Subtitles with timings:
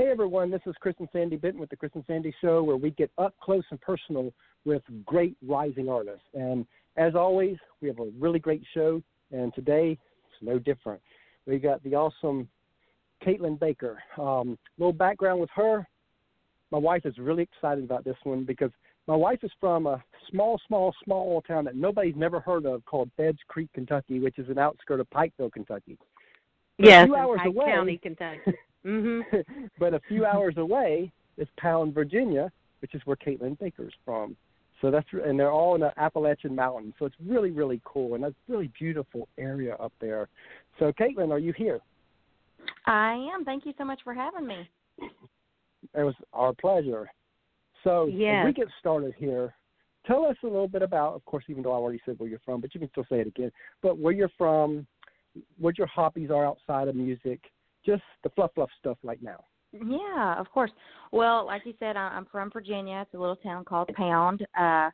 [0.00, 2.78] Hey everyone, this is Chris and Sandy Benton with the Chris and Sandy Show, where
[2.78, 4.32] we get up close and personal
[4.64, 6.24] with great rising artists.
[6.32, 6.64] And
[6.96, 11.02] as always, we have a really great show, and today it's no different.
[11.44, 12.48] We got the awesome
[13.22, 14.02] Kaitlyn Baker.
[14.16, 15.86] Um, little background with her.
[16.70, 18.70] My wife is really excited about this one because
[19.06, 23.10] my wife is from a small, small, small town that nobody's never heard of called
[23.18, 25.98] Beds Creek, Kentucky, which is an outskirt of Pikeville, Kentucky.
[26.78, 28.40] Yes, two hours Pike away, County, Kentucky.
[28.84, 29.20] hmm
[29.78, 34.36] but a few hours away is Pound, Virginia, which is where Kaitlyn Baker's from.
[34.80, 36.94] So that's and they're all in the Appalachian Mountains.
[36.98, 40.28] So it's really really cool and that's a really beautiful area up there.
[40.78, 41.80] So Kaitlyn, are you here?
[42.86, 43.44] I am.
[43.44, 44.68] Thank you so much for having me.
[45.94, 47.10] It was our pleasure.
[47.84, 48.44] So as Yes.
[48.44, 49.54] we get started here,
[50.06, 51.14] tell us a little bit about.
[51.14, 53.20] Of course, even though I already said where you're from, but you can still say
[53.20, 53.50] it again.
[53.82, 54.86] But where you're from,
[55.58, 57.40] what your hobbies are outside of music,
[57.84, 59.44] just the fluff fluff stuff right now.
[59.72, 60.70] Yeah, of course.
[61.12, 63.02] Well, like you said, I- I'm from Virginia.
[63.02, 64.46] It's a little town called Pound.
[64.58, 64.90] Uh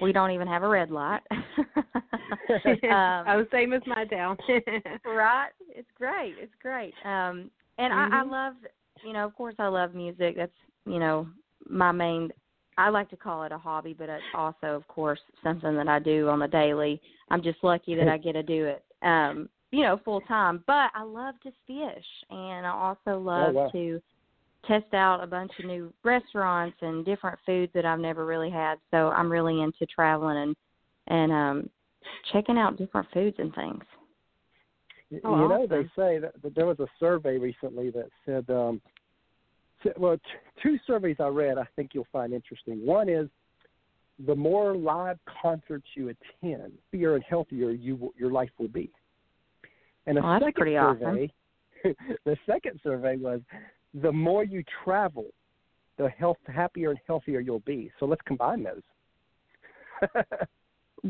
[0.00, 1.20] we don't even have a red light.
[1.30, 4.36] um, oh, same as my town.
[5.04, 5.50] right?
[5.68, 6.34] It's great.
[6.38, 6.94] It's great.
[7.04, 8.30] Um and I, I Mhm.
[8.30, 8.54] love
[9.04, 10.34] you know, of course I love music.
[10.36, 10.52] That's,
[10.84, 11.28] you know,
[11.68, 12.32] my main
[12.76, 15.98] I like to call it a hobby, but it's also of course something that I
[15.98, 17.00] do on the daily.
[17.30, 20.64] I'm just lucky that I get to do it um, you know, full time.
[20.66, 23.70] But I love to fish and I also love wow.
[23.72, 24.00] to
[24.66, 28.76] test out a bunch of new restaurants and different foods that I've never really had.
[28.90, 30.56] So I'm really into traveling and
[31.06, 31.70] and um
[32.32, 33.84] checking out different foods and things.
[35.24, 38.82] Oh, you know, they say that, that there was a survey recently that said, um,
[39.96, 40.22] well, t-
[40.62, 42.84] two surveys I read I think you'll find interesting.
[42.84, 43.28] One is
[44.26, 48.90] the more live concerts you attend, happier and healthier you your life will be.
[50.08, 51.00] And a Oh, second pretty awesome.
[51.00, 51.32] survey,
[52.24, 53.40] the second survey was
[53.92, 55.26] the more you travel,
[55.98, 57.92] the health happier and healthier you'll be.
[58.00, 58.82] So let's combine those.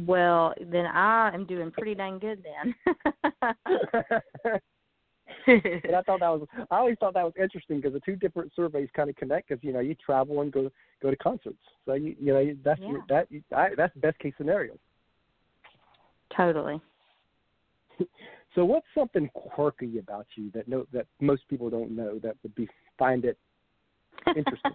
[0.06, 2.74] Well, then I am doing pretty dang good then.
[5.46, 8.52] but I thought that was I always thought that was interesting because the two different
[8.54, 10.70] surveys kind of connect because you know you travel and go
[11.02, 11.56] go to concerts
[11.86, 12.98] so you you know that's Yeah.
[13.08, 14.74] that I, that's best case scenario.
[16.36, 16.82] totally.
[18.54, 22.54] So what's something quirky about you that no that most people don't know that would
[22.54, 23.38] be find it
[24.36, 24.72] interesting?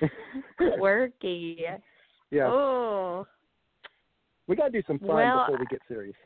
[0.56, 1.64] Quirky.
[2.30, 3.26] yeah, Oh.
[4.46, 6.16] we got to do some fun well, before we get serious.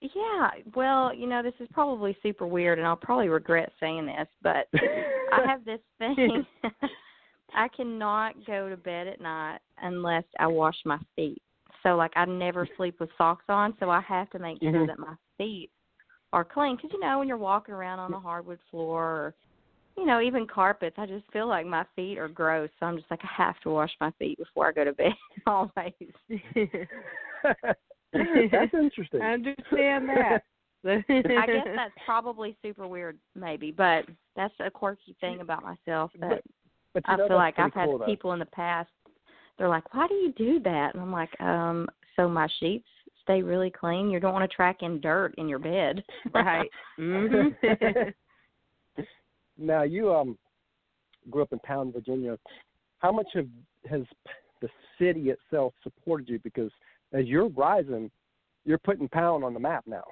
[0.00, 4.28] Yeah, well, you know, this is probably super weird and I'll probably regret saying this,
[4.42, 4.68] but
[5.32, 6.46] I have this thing.
[7.54, 11.42] I cannot go to bed at night unless I wash my feet.
[11.82, 14.86] So like I never sleep with socks on, so I have to make sure Mhm.
[14.86, 15.70] that my feet
[16.34, 19.34] are clean cuz you know when you're walking around on a hardwood floor or
[19.98, 22.70] you know, even carpets, I just feel like my feet are gross.
[22.78, 25.12] So I'm just like I have to wash my feet before I go to bed
[25.46, 25.92] always.
[28.12, 29.20] that's interesting.
[29.20, 30.42] I understand that.
[30.86, 34.04] I guess that's probably super weird, maybe, but
[34.36, 36.44] that's a quirky thing about myself that
[36.94, 38.06] but you I know, feel like I've pretty had though.
[38.06, 38.88] people in the past.
[39.58, 42.86] They're like, "Why do you do that?" And I'm like, "Um, so my sheets
[43.28, 44.10] stay really clean.
[44.10, 46.02] You don't want to track in dirt in your bed,
[46.34, 46.70] right.
[46.98, 48.14] Mhm.
[49.58, 50.38] now you um
[51.30, 52.38] grew up in Pound, Virginia.
[53.00, 53.46] How much have
[53.88, 54.02] has
[54.62, 54.68] the
[54.98, 56.38] city itself supported you?
[56.42, 56.70] Because
[57.12, 58.10] as you're rising,
[58.64, 60.04] you're putting Pound on the map now.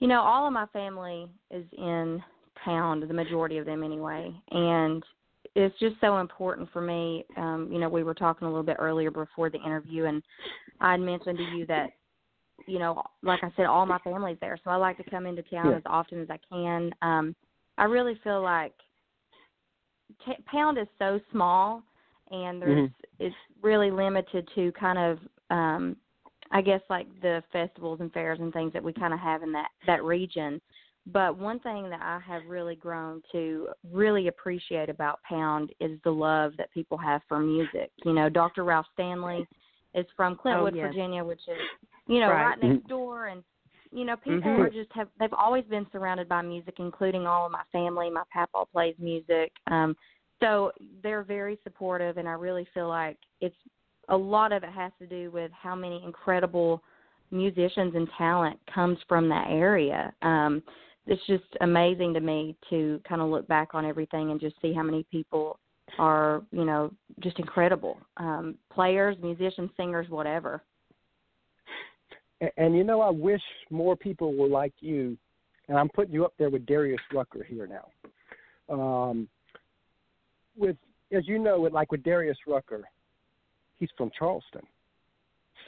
[0.00, 2.22] You know, all of my family is in
[2.64, 5.02] town, the majority of them anyway, and
[5.58, 7.24] it's just so important for me.
[7.36, 10.22] Um, you know, we were talking a little bit earlier before the interview, and
[10.80, 11.90] I had mentioned to you that,
[12.66, 15.42] you know, like I said, all my family's there, so I like to come into
[15.42, 15.76] town Yeah.
[15.76, 16.92] as often as I can.
[17.02, 17.34] Um,
[17.76, 18.74] I really feel like
[20.24, 21.82] t- Pound is so small,
[22.30, 25.18] and there's it's really limited to kind of
[25.50, 25.96] um
[26.50, 29.52] I guess like the festivals and fairs and things that we kind of have in
[29.52, 30.60] that that region.
[31.12, 36.10] But one thing that I have really grown to really appreciate about Pound is the
[36.10, 37.90] love that people have for music.
[38.04, 38.64] You know, Dr.
[38.64, 39.46] Ralph Stanley
[39.94, 40.86] is from Clintwood, yes.
[40.86, 41.58] Virginia, which is
[42.08, 42.58] you know Right.
[42.58, 43.42] right, next door, and
[43.90, 44.58] you know people Mhm.
[44.60, 48.10] are just have they've always been surrounded by music, including all of my family.
[48.10, 49.96] My papa plays music, um,
[50.40, 50.72] so
[51.02, 53.56] they're very supportive, and I really feel like it's
[54.08, 56.82] a lot of it has to do with how many incredible
[57.30, 60.12] musicians and talent comes from that area.
[60.22, 60.62] Um,
[61.08, 64.72] it's just amazing to me to kind of look back on everything and just see
[64.72, 65.58] how many people
[65.98, 67.98] are, you know, just incredible.
[68.18, 70.62] Um, players, musicians, singers, whatever.
[72.40, 75.16] And, and you know, I wish more people were like you
[75.68, 78.74] and I'm putting you up there with Darius Rucker here now.
[78.74, 79.28] Um,
[80.56, 80.76] with
[81.12, 82.82] as you know, with, like with Darius Rucker,
[83.78, 84.62] he's from Charleston.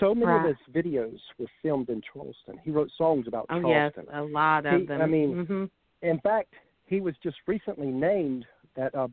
[0.00, 0.50] So many Right.
[0.50, 2.58] of his videos were filmed in Charleston.
[2.64, 5.02] He wrote songs about Oh yes, a lot of He- them.
[5.02, 5.64] I mean, hmm
[6.02, 6.54] In fact,
[6.86, 9.08] he was just recently named that uh,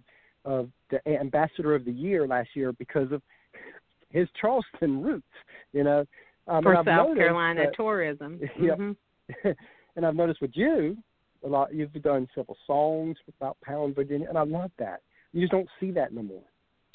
[0.46, 3.22] of the ambassador of the year last year because of
[4.10, 5.28] his Charleston roots.
[5.74, 6.06] You know,
[6.48, 8.40] um, for South Carolina that- tourism.
[8.60, 8.78] Yep.
[8.80, 8.96] Mhm.
[9.98, 10.96] and I've noticed with you
[11.44, 11.74] a lot.
[11.74, 15.02] You've done several songs about Pound, Virginia, and I love that.
[15.34, 16.44] You just don't see that no more.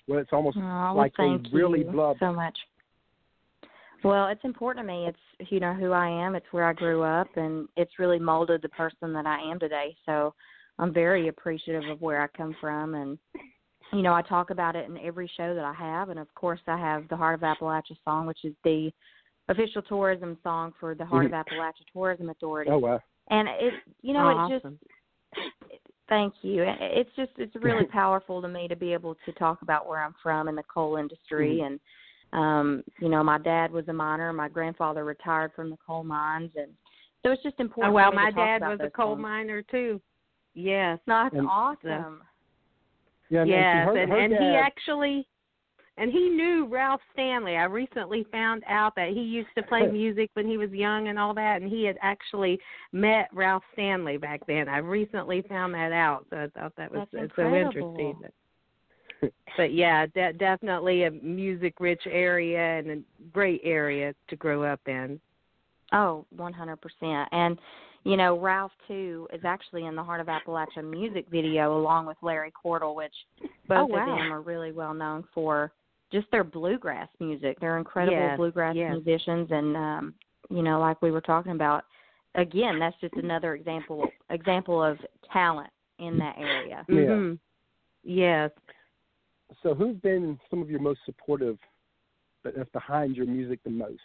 [0.09, 2.17] Well, it's almost Oh, like they really you love.
[2.19, 2.59] so much.
[4.05, 5.09] Well, it's important to me.
[5.09, 6.35] It's you know who I am.
[6.35, 9.97] It's where I grew up, and it's really molded the person that I am today.
[10.07, 10.35] So
[10.79, 13.19] I'm very appreciative of where I come from, and
[13.93, 16.09] you know I talk about it in every show that I have.
[16.09, 18.91] And of course, I have the Heart of Appalachia song, which is the
[19.49, 22.71] official tourism song for the Heart of Appalachia Tourism Authority.
[22.71, 23.01] Oh wow.
[23.31, 24.75] And it, you know, Oh, it just.
[26.09, 26.65] Thank you.
[26.67, 30.15] It's just it's really powerful to me to be able to talk about where I'm
[30.23, 31.67] from in the coal industry Mhm.
[31.67, 31.81] and
[32.33, 36.51] um you know my dad was a miner, my grandfather retired from the coal mines
[36.57, 36.73] and
[37.23, 39.23] so it's just Oh important well, for my to dad was a coal things.
[39.23, 40.01] miner too.
[40.55, 40.99] Yes.
[41.07, 42.23] No, it's And- awesome.
[43.31, 45.27] Yeah, yes, and, her, and, her and he actually
[45.99, 47.57] and he knew Ralph Stanley.
[47.57, 51.19] I recently found out that he used to play music when he was young and
[51.19, 52.59] all that, and he had actually
[52.93, 54.69] met Ralph Stanley back then.
[54.69, 58.21] I recently found that out, so I thought that was That's uh, so interesting.
[59.57, 65.21] But yeah, de- definitely a music-rich area and a great area to grow up in.
[65.93, 67.29] Oh, one hundred percent.
[67.33, 67.59] And
[68.05, 72.17] you know, Ralph too is actually in the Heart of Appalachia music video along with
[72.23, 73.15] Larry Cordle, which
[73.69, 75.71] both Oh, of them are really well known for
[76.11, 77.61] just their bluegrass music.
[77.61, 78.91] They're incredible Yes, bluegrass yes.
[78.91, 80.15] musicians and um,
[80.51, 81.85] you know, like we were talking about,
[82.35, 84.99] again, that's just another example example of
[85.33, 86.85] talent in that area.
[86.89, 86.95] Yeah.
[86.95, 87.39] Mhm.
[88.03, 88.51] Yes.
[89.63, 91.59] So, who's been some of your most supportive,
[92.43, 94.01] but that's behind your music the most?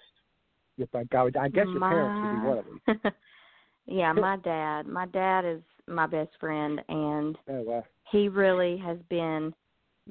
[0.77, 2.81] If I, I, guess your parents would be one of them.
[3.88, 4.85] yeah, my dad.
[4.88, 7.83] My dad is my best friend and Oh wow.
[8.11, 9.53] he really has been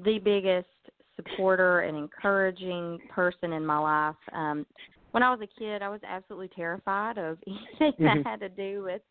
[0.03, 0.67] the biggest
[1.15, 4.15] supporter and encouraging person in my life.
[4.33, 4.65] Um
[5.11, 8.23] when I was a kid, I was absolutely terrified of anything Mhm.
[8.23, 9.01] that had to do with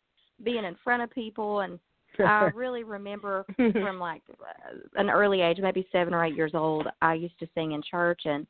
[0.43, 1.79] being in front of people and
[2.25, 6.87] I really remember from like uh, an early age, maybe 7 or 8 years old,
[7.01, 8.45] I used to sing in church and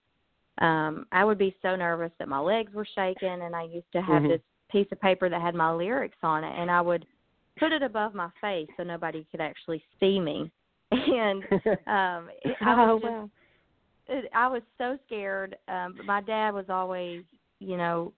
[0.59, 4.01] um I would be so nervous that my legs were shaking and I used to
[4.01, 4.29] have Mhm.
[4.29, 4.41] this
[4.71, 7.05] piece of paper that had my lyrics on it and I would
[7.59, 10.51] put it above my face so nobody could actually see me.
[10.91, 11.43] And
[11.87, 13.29] um it, I was oh just wow.
[14.07, 15.57] it, I was so scared.
[15.67, 17.23] Um, but my dad was always,
[17.59, 18.13] you know,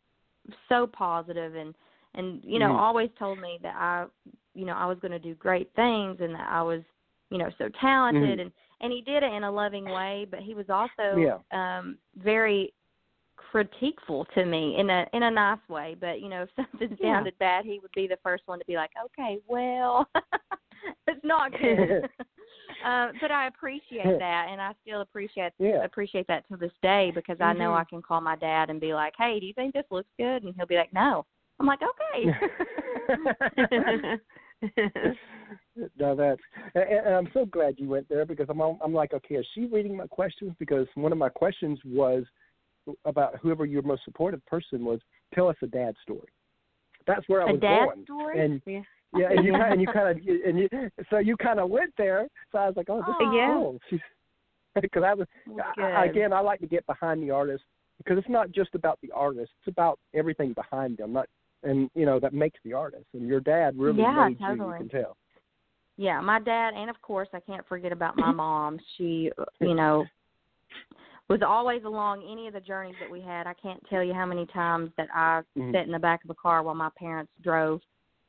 [0.68, 1.75] so positive and
[2.16, 2.80] and you know Mhm.
[2.80, 4.06] always told me that I,
[4.54, 6.81] you know, I was going to do great things and that I was,
[7.30, 8.42] you know, so talented Mhm.
[8.42, 8.51] and
[8.81, 10.25] and he did it in a loving way.
[10.30, 11.38] But he was also Yeah.
[11.51, 12.74] um very
[13.38, 15.96] critiqueful to me in a in a nice way.
[16.00, 17.16] But you know, if something Yeah.
[17.16, 20.07] sounded bad, he would be the first one to be like, "Okay, well,
[21.07, 22.10] it's not good."
[22.86, 25.84] uh, but I appreciate that, and I still appreciate Yeah.
[25.84, 27.80] appreciate that to this day because I know Mhm.
[27.81, 30.44] I can call my dad and be like, "Hey, do you think this looks good?"
[30.44, 31.25] And he'll be like, "No."
[31.59, 32.33] I'm like, "Okay."
[35.97, 36.41] no, that's
[36.75, 39.66] and, and I'm so glad you went there because I'm I'm like, okay, is she
[39.66, 40.54] reading my questions?
[40.59, 42.23] Because one of my questions was
[43.06, 44.99] about whoever your most supportive person was.
[45.33, 46.30] Tell us a dad story.
[47.07, 48.04] That's where I a was dad going.
[48.04, 48.45] story.
[48.45, 48.81] And yeah.
[49.16, 50.69] yeah, and you kind and you kind of and you
[51.09, 52.28] so you kind of went there.
[52.51, 53.54] So I was like, oh, this is oh, Yeah.
[53.54, 53.80] cool.
[54.81, 55.28] Because I was
[55.78, 57.63] I, again, I like to get behind the artist
[57.97, 61.13] because it's not just about the artist; it's about everything behind them.
[61.13, 61.28] Not
[61.63, 63.06] and you know that makes the artist.
[63.13, 64.47] And your dad really Yeah, made you.
[64.47, 64.78] totally.
[64.80, 65.18] You can tell.
[65.97, 68.80] Yeah, my dad, and of course, I can't forget about my mom.
[68.97, 70.07] She, you know,
[71.30, 73.47] was always along any of the journeys that we had.
[73.47, 75.71] I can't tell you how many times that I Mhm.
[75.71, 77.81] sat in the back of a car while my parents drove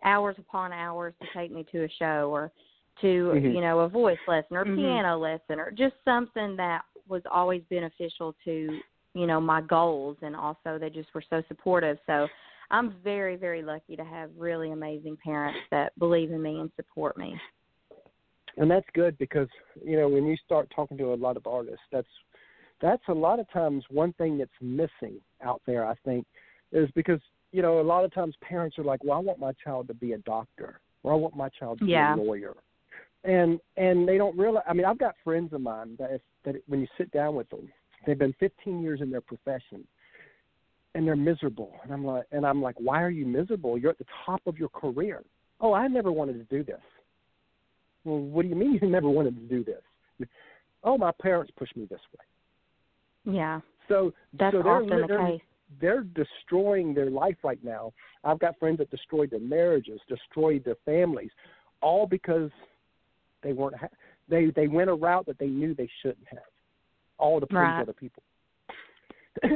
[0.04, 2.52] hours upon hours to take me to a show or
[3.00, 3.54] to, Mhm.
[3.54, 4.74] you know, a voice lesson or Mhm.
[4.76, 8.82] piano lesson or just something that was always beneficial to,
[9.14, 11.98] you know, my goals and also they just were so supportive.
[12.06, 12.28] So
[12.70, 17.16] I'm very, very lucky to have really amazing parents that believe in me and support
[17.16, 17.34] me.
[18.56, 19.48] and that's good because
[19.84, 22.08] you know when you start talking to a lot of artists that's
[22.82, 26.26] that's a lot of times one thing that's missing out there i think
[26.72, 27.20] is because
[27.52, 29.94] you know a lot of times parents are like well i want my child to
[29.94, 32.14] be a doctor or i want my child to Yeah.
[32.16, 32.54] be a lawyer
[33.22, 36.56] and and they don't realize i mean i've got friends of mine that if that
[36.66, 37.68] when you sit down with them
[38.04, 39.86] they've been 15 years in their profession
[40.94, 43.98] and they're miserable and i'm like and i'm like why are you miserable you're at
[43.98, 45.22] the top of your career
[45.60, 46.80] "Oh, I never wanted to do this."
[48.04, 50.28] Well, what do you mean you never wanted to do this?
[50.82, 53.34] Oh, my parents pushed me this way.
[53.34, 53.60] Yeah.
[53.88, 55.40] So that's so they're, often the they're, case.
[55.80, 57.92] They're destroying their life right now.
[58.24, 61.30] I've got friends that destroyed their marriages, destroyed their families,
[61.82, 62.50] all because
[63.42, 63.76] they weren't.
[63.76, 63.88] Ha-
[64.28, 66.38] they they went a route that they knew they shouldn't have,
[67.18, 67.82] all to please right.
[67.82, 68.22] other people.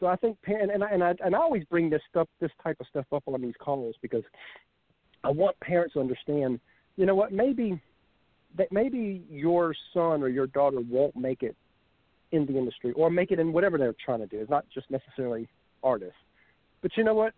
[0.00, 2.50] so I think, and and I, and I and I always bring this stuff, this
[2.62, 4.22] type of stuff up on these calls because
[5.24, 6.60] I want parents to understand.
[6.96, 7.32] You know what?
[7.32, 7.80] Maybe
[8.56, 11.56] that maybe your son or your daughter won't make it
[12.32, 14.38] in the industry or make it in whatever they're trying to do.
[14.38, 15.48] It's not just necessarily
[15.82, 16.16] artists.
[16.82, 17.32] But you know what?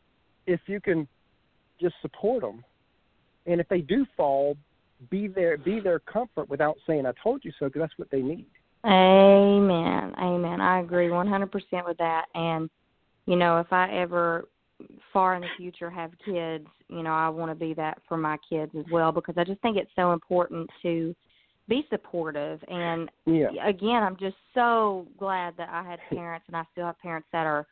[0.46, 1.06] If you can
[1.80, 2.64] just support them,
[3.46, 4.56] and if they do fall,
[5.10, 8.22] be their be their comfort without saying "I told you so," because that's what they
[8.22, 8.46] need.
[8.88, 10.14] Amen.
[10.18, 10.60] Amen.
[10.60, 11.50] I agree 100%
[11.86, 12.26] with that.
[12.34, 12.70] And
[13.26, 14.48] you know, if I ever
[15.12, 18.38] far in the future have kids, you know, I want to be that for my
[18.48, 21.14] kids as well because I just think it's so important to
[21.68, 23.48] be supportive and yeah.
[23.66, 27.46] again, I'm just so glad that I had parents and I still have parents that
[27.46, 27.66] are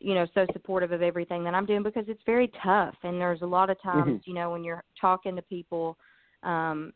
[0.00, 3.42] you know so supportive of everything that I'm doing because it's very tough and there's
[3.42, 4.30] a lot of times, mm-hmm.
[4.30, 5.96] you know, when you're talking to people
[6.42, 6.92] um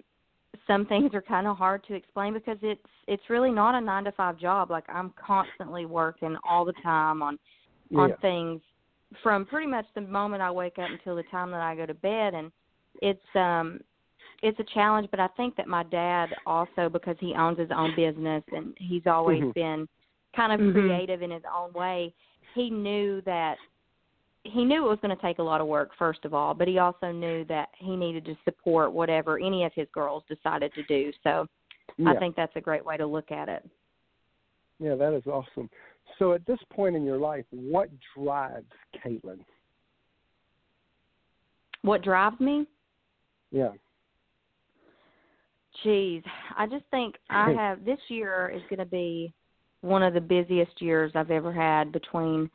[0.67, 4.05] some things are kind of hard to explain because it's it's really not a 9
[4.05, 7.39] to 5 job like I'm constantly working all the time on
[7.91, 7.99] yeah.
[8.01, 8.61] on things
[9.23, 11.95] from pretty much the moment I wake up until the time that I go to
[11.95, 12.51] bed and
[13.03, 13.81] it's um
[14.43, 17.95] it's a challenge but I think that my dad also because he owns his own
[17.97, 19.51] business and he's always mm-hmm.
[19.55, 19.89] been
[20.35, 20.73] kind of mm-hmm.
[20.73, 22.15] creative in his own way
[22.55, 23.57] he knew that
[24.45, 26.69] he knew it was going to take a lot of work first of all but
[26.69, 30.83] he also knew that he needed to support whatever any of his girls decided to
[30.85, 31.47] do so
[31.97, 32.11] yeah.
[32.11, 33.69] I think that's a great way to look at it
[34.79, 35.69] yeah that is awesome
[36.19, 38.67] so at this point in your life, what drives
[39.05, 39.41] Kaitlyn?
[41.83, 42.67] What drives me?
[43.51, 43.71] Yeah.
[45.83, 46.23] Geez,
[46.57, 49.33] I just think I have this year is going to be
[49.81, 51.93] one of the busiest years I've ever had.
[51.93, 52.51] Between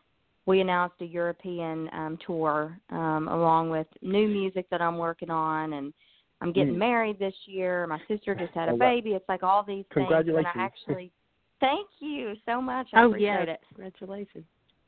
[0.50, 5.74] we announced a European um, tour um, along with new music that I'm working on,
[5.74, 5.94] and
[6.42, 6.80] I'm getting mm.
[6.80, 7.86] married this year.
[7.86, 9.12] My sister just had a oh, baby.
[9.12, 10.48] It's like all these things, Congratulations.
[10.56, 11.12] and I actually
[11.60, 12.88] Thank you so much.
[12.94, 13.60] I oh appreciate yes, it.
[13.76, 14.46] congratulations.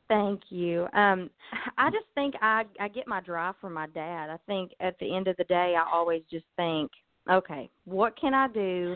[0.07, 0.87] Thank you.
[0.93, 1.29] Um,
[1.77, 4.29] I just think I I get my drive from my dad.
[4.29, 6.89] I think at the end of the day, I always just think,
[7.29, 8.95] okay, what can I do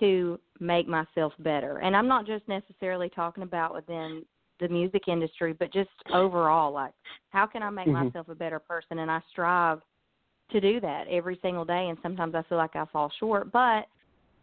[0.00, 1.78] to make myself better?
[1.78, 4.24] And I'm not just necessarily talking about within
[4.60, 6.92] the music industry, but just overall, like
[7.30, 8.06] how can I make mm-hmm.
[8.06, 9.00] myself a better person?
[9.00, 9.80] And I strive
[10.50, 11.88] to do that every single day.
[11.88, 13.86] And sometimes I feel like I fall short, but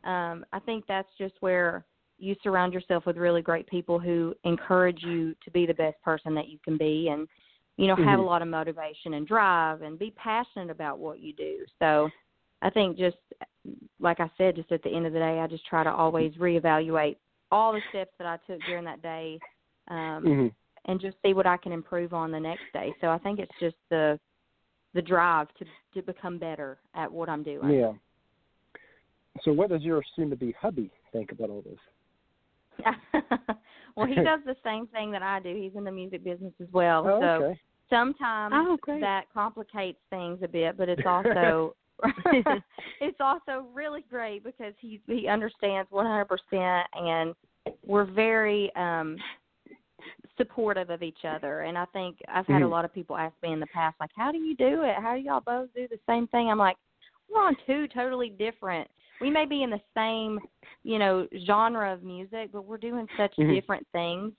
[0.08, 1.86] um, I think that's just where
[2.22, 6.36] you surround yourself with really great people who encourage you to be the best person
[6.36, 7.28] that you can be and
[7.78, 8.08] you know mm-hmm.
[8.08, 12.10] have a lot of motivation and drive and be passionate about what you do so
[12.62, 13.18] i think just
[14.00, 16.32] like i said just at the end of the day i just try to always
[16.34, 17.16] reevaluate
[17.52, 19.40] all the steps that i took during that day
[19.88, 20.48] um mm-hmm.
[20.86, 23.52] and just see what i can improve on the next day so i think it's
[23.60, 24.20] just the
[24.94, 27.92] the drive to to become better at what i'm doing yeah
[29.44, 31.80] so what does your soon to be hubby think about all this
[33.96, 35.56] well, he does the same thing that I do.
[35.56, 37.06] He's in the music business as well.
[37.08, 37.60] Oh, so okay.
[37.90, 41.76] sometimes oh, that complicates things a bit, but it's also
[43.00, 47.36] it's also really great because he he understands 100% and
[47.86, 49.18] we're very um
[50.42, 52.66] supportive of each other and I think I've had mm-hmm.
[52.66, 54.96] a lot of people ask me in the past like how do you do it?
[55.00, 56.50] How do y'all both do the same thing?
[56.50, 56.78] I'm like
[57.32, 58.88] we're on two totally different
[59.22, 60.40] we may be in the same
[60.84, 63.54] you know genre of music but we're doing such mm-hmm.
[63.54, 64.34] different things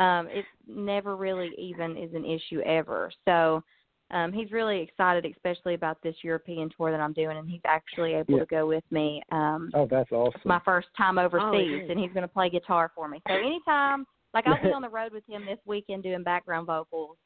[0.00, 3.62] um it never really even is an issue ever so
[4.10, 8.14] um he's really excited especially about this european tour that i'm doing and he's actually
[8.14, 8.40] able yeah.
[8.40, 12.12] to go with me um oh that's awesome my first time overseas oh, and he's
[12.12, 14.04] going to play guitar for me so anytime
[14.34, 17.16] like i'll be on the road with him this weekend doing background vocals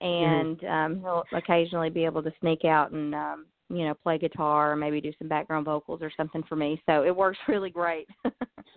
[0.00, 0.62] Mm-hmm.
[0.62, 4.72] and um he'll occasionally be able to sneak out and um you know, play guitar
[4.72, 6.80] or maybe do some background vocals or something for me.
[6.86, 8.08] So it works really great.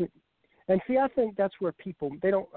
[0.68, 2.48] and see, I think that's where people they don't.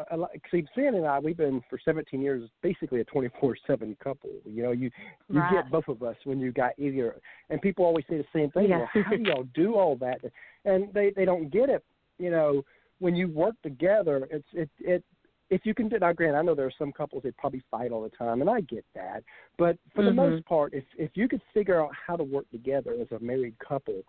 [0.51, 4.31] See, Sandy and I, we've been for 17 years, basically a 24/7 couple.
[4.45, 4.91] You know, you
[5.29, 5.53] you right.
[5.53, 7.17] get both of us when you got either,
[7.51, 8.69] and people always say the same thing.
[8.69, 8.87] Yeah.
[8.95, 10.21] Well, how do y'all do all that?
[10.65, 11.85] And they they don't get it.
[12.19, 12.63] You know,
[12.99, 15.05] when you work together, it's it it
[15.51, 17.93] if you can do now grant I know there are some couples that probably fight
[17.93, 19.23] all the time and I get that.
[19.59, 20.17] But for mm-hmm.
[20.17, 23.23] the most part if if you could figure out how to work together as a
[23.23, 24.03] married couple,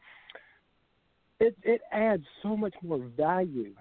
[1.39, 3.73] it it adds so much more value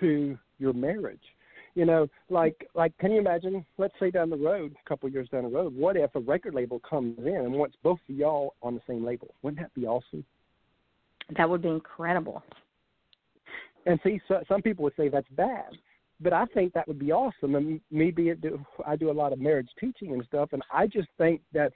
[0.00, 1.20] to your marriage.
[1.74, 3.64] you know, like like can you imagine?
[3.78, 6.20] Let's say down the road, a couple of years down the road, what if a
[6.20, 9.34] record label comes in and wants both of y'all on the same label?
[9.42, 10.24] Wouldn't that be awesome?
[11.36, 12.42] That would be incredible.
[13.86, 15.72] And see, so, some people would say that's bad,
[16.22, 17.54] but I think that would be awesome.
[17.54, 18.36] And me being,
[18.86, 21.72] I do a lot of marriage teaching and stuff, and I just think that.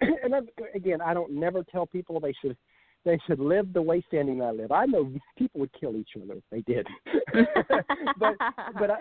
[0.24, 0.38] And I,
[0.74, 2.56] again, I don't never tell people they should
[3.04, 4.72] they should live the way Sandy and I live.
[4.72, 6.86] I know people would kill each other if they did,
[8.18, 8.36] but
[8.78, 8.98] but I,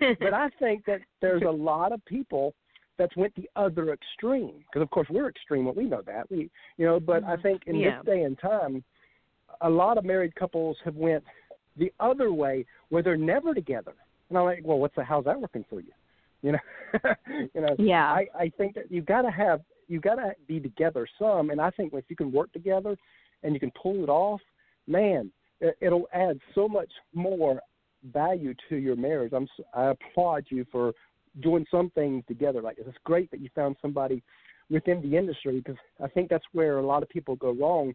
[0.20, 2.54] but I think that there's a lot of people
[2.98, 6.86] that's went the other extreme because of course we're extreme, we know that we you
[6.86, 7.00] know.
[7.00, 7.42] But I mm-hmm.
[7.42, 7.98] think in yeah.
[7.98, 8.84] this day and time,
[9.60, 11.24] a lot of married couples have went
[11.76, 13.94] the other way where they're never together.
[14.28, 15.92] And I'm like, well, what's the how's that working for you?
[16.42, 16.58] You know,
[17.54, 17.76] you know.
[17.78, 18.04] Yeah.
[18.04, 21.60] I I think that you got to have you got to be together some, and
[21.60, 22.96] I think if you can work together
[23.42, 24.40] and you can pull it off,
[24.86, 25.30] man,
[25.60, 27.60] it, it'll add so much more
[28.12, 29.32] value to your marriage.
[29.32, 30.92] I'm I applaud you for
[31.42, 32.78] doing some things together like.
[32.78, 34.22] It's great that you found somebody
[34.70, 37.92] within the industry because I think that's where a lot of people go wrong.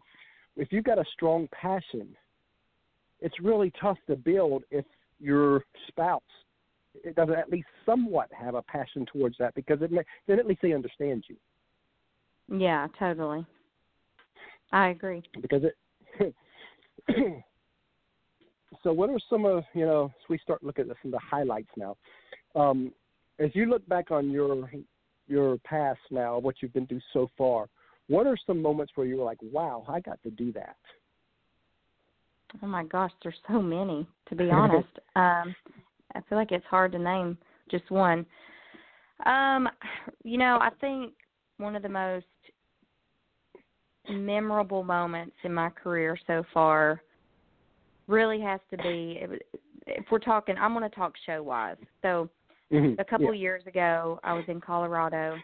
[0.56, 2.08] If you've got a strong passion,
[3.22, 4.84] it's really tough to build if
[5.18, 6.22] your spouse
[7.04, 10.46] it doesn't at least somewhat have a passion towards that because it may, then at
[10.46, 11.36] least they understand you.
[12.58, 13.46] Yeah, totally.
[14.72, 15.22] I agree.
[15.40, 16.34] Because it.
[18.82, 20.06] so, what are some of you know?
[20.06, 21.96] As we start looking at some of the highlights now,
[22.54, 22.92] um,
[23.38, 24.70] as you look back on your
[25.28, 27.66] your past now, what you've been through so far,
[28.08, 30.76] what are some moments where you were like, "Wow, I got to do that"?
[32.62, 34.06] Oh my gosh, there's so many.
[34.28, 35.54] To be honest, um,
[36.14, 37.38] I feel like it's hard to name
[37.70, 38.26] just one.
[39.24, 39.68] Um,
[40.24, 41.12] you know, I think
[41.58, 42.26] one of the most
[44.08, 47.00] memorable moments in my career so far
[48.08, 49.20] really has to be
[49.86, 51.76] if we're talking I'm going to talk show wise.
[52.02, 52.28] So
[52.72, 53.00] mm-hmm.
[53.00, 53.40] a couple yeah.
[53.40, 55.36] years ago I was in Colorado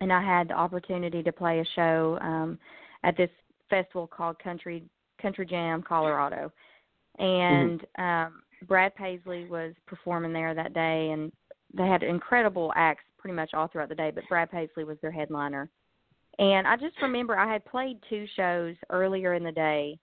[0.00, 2.58] and I had the opportunity to play a show um
[3.04, 3.30] at this
[3.70, 4.82] festival called Country
[5.20, 6.52] Country Jam Colorado.
[7.18, 8.02] And mm-hmm.
[8.02, 11.32] um Brad Paisley was performing there that day and
[11.72, 15.10] they had incredible acts pretty much all throughout the day, but Brad Paisley was their
[15.10, 15.70] headliner.
[16.38, 19.98] And I just remember I had played two shows earlier in the day,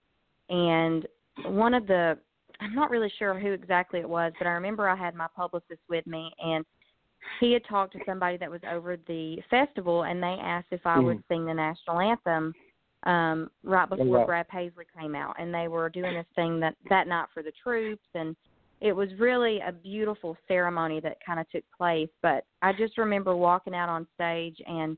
[0.49, 1.07] and
[1.45, 2.17] one of the
[2.59, 5.81] I'm not really sure who exactly it was, but I remember I had my publicist
[5.89, 6.65] with me, and
[7.39, 10.97] he had talked to somebody that was over the festival, and they asked if I
[10.97, 11.05] mm.
[11.05, 12.53] would sing the national anthem
[13.07, 17.07] um right before Brad Paisley came out, and they were doing this thing that that
[17.07, 18.35] night for the troops, and
[18.81, 22.09] it was really a beautiful ceremony that kind of took place.
[22.21, 24.97] But I just remember walking out on stage and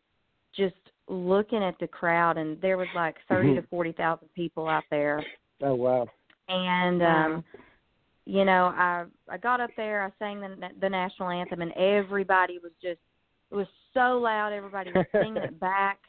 [0.55, 0.75] just
[1.07, 3.55] looking at the crowd, and there was like 30 mm-hmm.
[3.57, 5.23] to forty thousand people out there.
[5.61, 6.07] Oh wow!
[6.47, 7.43] And um,
[8.25, 12.57] you know, I I got up there, I sang the the national anthem, and everybody
[12.57, 12.99] was just
[13.51, 14.51] it was so loud.
[14.51, 15.99] Everybody was singing it back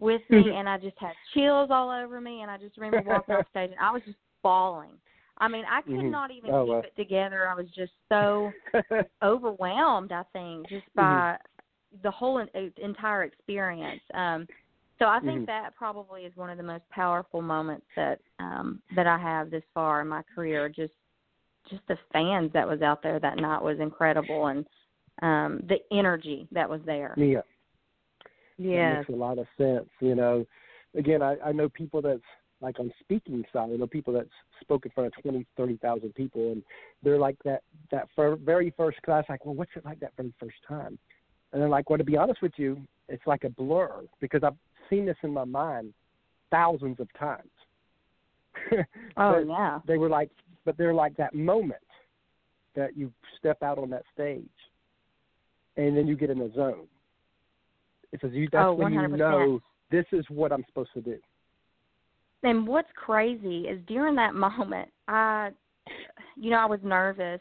[0.00, 2.42] with me, and I just had chills all over me.
[2.42, 4.92] And I just remember walking off stage, and I was just bawling.
[5.40, 6.10] I mean, I could mm-hmm.
[6.10, 7.48] not even oh, keep it together.
[7.48, 8.50] I was just so
[9.22, 10.10] overwhelmed.
[10.12, 11.42] I think just by mm-hmm
[12.02, 12.44] the whole
[12.82, 14.00] entire experience.
[14.14, 14.46] Um,
[14.98, 15.44] so I think mm-hmm.
[15.46, 19.62] that probably is one of the most powerful moments that um, that I have this
[19.72, 20.68] far in my career.
[20.68, 20.92] Just
[21.70, 24.66] just the fans that was out there that night was incredible, and
[25.22, 27.14] um, the energy that was there.
[27.16, 27.42] Yeah,
[28.58, 29.88] yeah, makes a lot of sense.
[30.00, 30.46] You know,
[30.96, 32.20] again, I, I know people that's
[32.60, 34.28] like on speaking side, I know people that's
[34.60, 36.62] spoke in front of twenty, thirty thousand people, and
[37.02, 39.24] they're like that that fir- very first class.
[39.28, 40.98] Like, well, what's it like that very first time?
[41.52, 44.56] And then, like, well, to be honest with you, it's like a blur because I've
[44.90, 45.94] seen this in my mind
[46.50, 47.48] thousands of times.
[49.16, 49.78] oh yeah.
[49.86, 50.30] They were like,
[50.64, 51.80] but they're like that moment
[52.74, 54.44] that you step out on that stage,
[55.76, 56.86] and then you get in the zone.
[58.12, 61.16] It's as you that's oh, when you know this is what I'm supposed to do.
[62.42, 65.50] And what's crazy is during that moment, I,
[66.36, 67.40] you know, I was nervous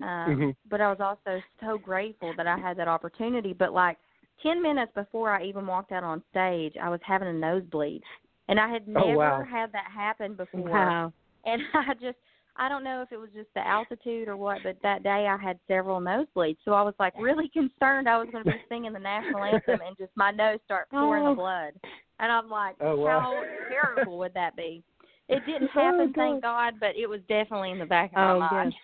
[0.00, 0.50] um, mm-hmm.
[0.70, 3.52] But I was also so grateful that I had that opportunity.
[3.52, 3.96] But like
[4.42, 8.02] ten minutes before I even walked out on stage, I was having a nosebleed,
[8.48, 9.44] and I had oh, never wow.
[9.50, 10.70] had that happen before.
[10.70, 11.12] Wow.
[11.44, 12.18] And I just
[12.58, 15.36] I don't know if it was just the altitude or what, but that day I
[15.36, 16.58] had several nosebleeds.
[16.64, 19.80] So I was like really concerned I was going to be singing the national anthem
[19.86, 21.30] and just my nose start pouring oh.
[21.30, 21.72] the blood.
[22.18, 23.20] And I'm like, oh, wow.
[23.20, 24.82] how terrible would that be?
[25.28, 26.14] It didn't Oh, happen, God.
[26.14, 28.74] thank God, but it was definitely in the back of Oh, my mind.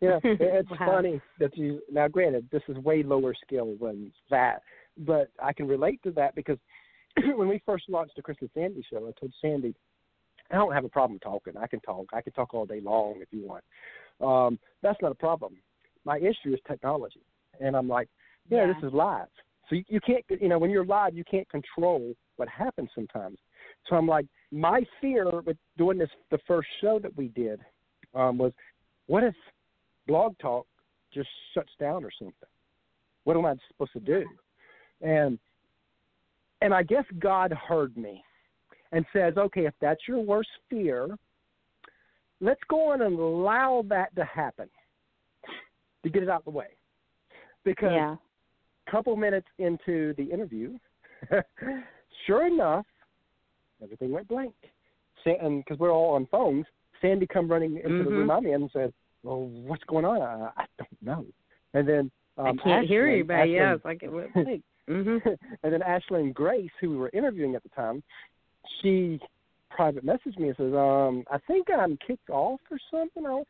[0.00, 0.76] yeah, it's Wow.
[0.86, 1.80] funny that you.
[1.90, 4.62] Now, granted, this is way lower skill than that,
[4.98, 6.58] but I can relate to that because
[7.36, 9.74] when we first launched the Chris and Sandy show, I told Sandy,
[10.54, 11.54] I don't have a problem talking.
[11.56, 12.06] I can talk.
[12.12, 13.64] I can talk all day long if you want.
[14.20, 15.56] Um, that's not a problem.
[16.04, 17.22] My issue is technology,
[17.60, 18.08] and I'm like,
[18.48, 18.72] yeah, Yeah.
[18.72, 19.26] this is live.
[19.68, 23.38] So you, you can't, you know, when you're live, you can't control what happens sometimes.
[23.88, 27.60] So I'm like, my fear with doing this, the first show that we did,
[28.14, 28.52] um, was,
[29.06, 29.34] what if
[30.06, 30.66] Blog Talk
[31.12, 32.34] just shuts down or something?
[33.24, 34.24] What am I supposed to do?
[35.00, 35.38] And
[36.60, 38.22] and I guess God heard me
[38.94, 41.08] and says, okay, if that's your worst fear,
[42.40, 44.68] let's go on and allow that to happen
[46.02, 46.68] to get it out of the way.
[47.64, 48.16] Because Yeah.
[48.86, 50.78] a couple minutes into the interview,
[52.26, 52.86] sure enough,
[53.82, 54.54] everything went blank.
[55.26, 56.66] And because we're all on phones,
[57.00, 58.16] Sandy come running into the Mhm.
[58.18, 60.20] room I'm in and said, "Well, what's going on?
[60.20, 61.24] I, I don't know."
[61.72, 64.62] And then um, I can't hear Ashley- you, but yeah, it's like it went blank.
[64.86, 65.22] Mhm.
[65.62, 68.02] and then Ashley and Grace, who we were interviewing at the time,
[68.80, 69.20] she
[69.70, 73.26] private messaged me and says, um, I think I'm kicked off or something.
[73.26, 73.42] I-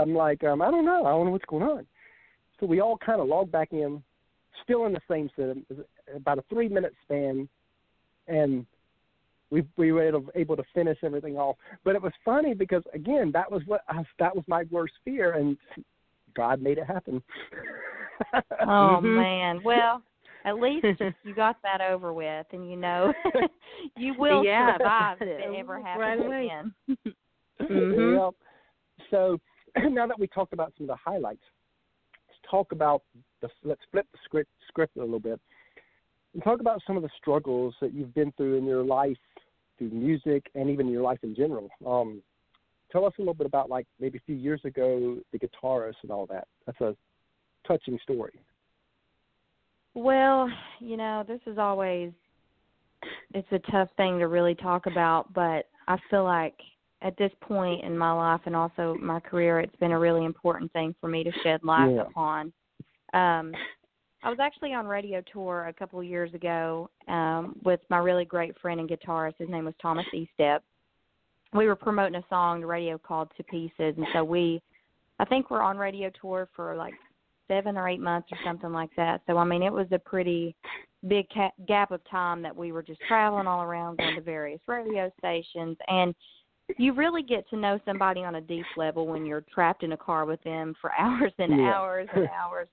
[0.00, 1.04] I'm like, um, I don't know.
[1.04, 1.86] I don't know what's going on.
[2.60, 4.02] So we all kind of logged back in,
[4.62, 5.64] still in the same system,
[6.14, 7.48] about a three minute span,
[8.26, 8.66] and
[9.50, 11.56] we we were able, able to finish everything off.
[11.84, 15.32] But it was funny because again, that was what I, that was my worst fear,
[15.34, 15.56] and
[16.34, 17.22] God made it happen.
[18.60, 19.14] Oh Mhm.
[19.14, 19.62] man.
[19.62, 20.02] Well,
[20.48, 20.86] at least
[21.24, 23.12] you got that over with, and you know
[23.96, 24.76] you will Yeah.
[24.76, 26.44] survive if it ever Right happens away.
[26.46, 26.74] again.
[27.60, 28.24] Mhm.
[28.24, 28.34] Yep.
[29.10, 29.38] So
[29.90, 31.42] now that we talked about some of the highlights,
[32.28, 33.02] let's talk about
[33.42, 35.40] the let's flip the script script a little bit
[36.34, 39.16] and talk about some of the struggles that you've been through in your life
[39.76, 41.68] through music and even your life in general.
[41.86, 42.22] Um,
[42.90, 46.10] tell us a little bit about like maybe a few years ago the guitarist and
[46.10, 46.46] all that.
[46.66, 46.96] That's a
[47.66, 48.40] touching story.
[49.98, 52.12] Well, you know, this is always
[53.34, 56.54] it's a tough thing to really talk about, but I feel like
[57.02, 60.72] at this point in my life and also my career, it's been a really important
[60.72, 62.02] thing for me to shed light Yeah.
[62.02, 62.52] upon.
[63.12, 63.52] Um
[64.22, 68.24] I was actually on radio tour a couple of years ago um with my really
[68.24, 69.38] great friend and guitarist.
[69.38, 70.60] His name was Thomas Estep.
[71.52, 74.62] We were promoting a song to radio called To Pieces and so we
[75.18, 76.94] I think we're on radio tour for like
[77.48, 79.22] seven or eight months or something like that.
[79.26, 80.54] So I mean, it was a pretty
[81.06, 84.60] big ca- gap of time that we were just traveling all around, going to various
[84.66, 86.14] radio stations, and
[86.76, 89.96] you really get to know somebody on a deep level when you're trapped in a
[89.96, 91.74] car with them for hours and Yeah.
[91.74, 92.68] hours and hours.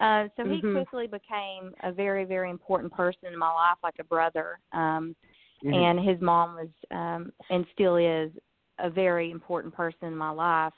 [0.00, 0.72] Uh, so he Mhm.
[0.72, 4.58] quickly became a very, very important person in my life, like a brother.
[4.72, 5.16] Um,
[5.62, 5.74] Mhm.
[5.74, 8.30] and his mom was um and still is
[8.78, 10.74] a very important person in my life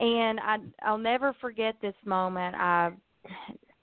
[0.00, 2.54] and i i'll never forget this moment.
[2.54, 2.92] I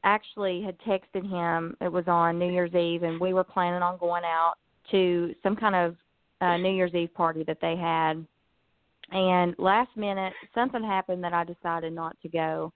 [0.04, 1.76] actually had texted him.
[1.82, 4.56] It was on new year's eve and we were planning on going out
[4.92, 5.96] to some kind of
[6.42, 8.26] uh new year's eve party that they had.
[9.12, 12.72] And last minute something happened that i decided not to go.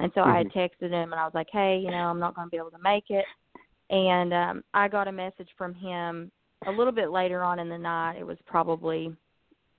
[0.00, 2.34] And so i had texted him and i was like hey you know i'm not
[2.34, 3.24] going to be able to make it.
[3.90, 6.30] And um i got a message from him
[6.66, 8.18] a little bit later on in the night.
[8.18, 9.12] It was probably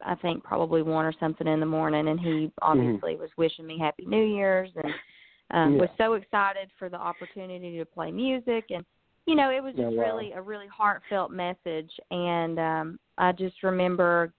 [0.05, 3.77] i think probably one or something in the morning and he obviously was wishing me
[3.79, 4.93] happy new year's and
[5.51, 8.83] um was so excited for the opportunity to play music and
[9.25, 10.03] you know it was Yeah, just wow.
[10.03, 14.33] really a really heartfelt message and um i just remember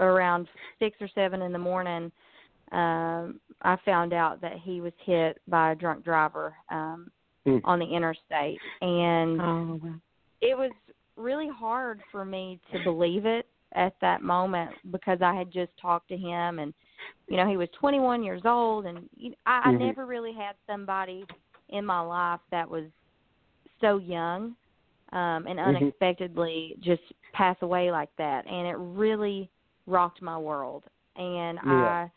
[0.00, 2.10] around six or seven in the morning
[2.72, 7.10] um i found out that he was hit by a drunk driver um
[7.44, 7.58] Hmm.
[7.64, 9.94] on the interstate and Oh, wow.
[10.40, 10.70] it was
[11.16, 16.08] really hard for me to believe it at that moment because I had just talked
[16.08, 16.72] to him and
[17.28, 19.78] you know he was 21 years old and you I, I Mhm.
[19.78, 21.24] never really had somebody
[21.68, 22.84] in my life that was
[23.80, 24.56] so young
[25.12, 25.76] um and Mhm.
[25.76, 29.50] unexpectedly just pass away like that and it really
[29.86, 30.84] rocked my world
[31.16, 32.06] and Yeah.
[32.06, 32.10] I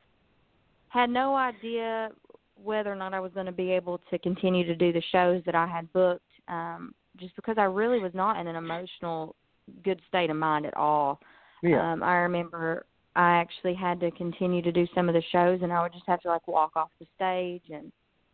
[0.89, 2.11] had no idea
[2.55, 5.43] whether or not I was going to be able to continue to do the shows
[5.45, 9.35] that I had booked um just because I really was not in an emotional
[9.83, 11.19] good state of mind at all.
[11.61, 11.93] Yeah.
[11.93, 15.71] Um I remember I actually had to continue to do some of the shows and
[15.71, 17.91] I would just have to like walk off the stage and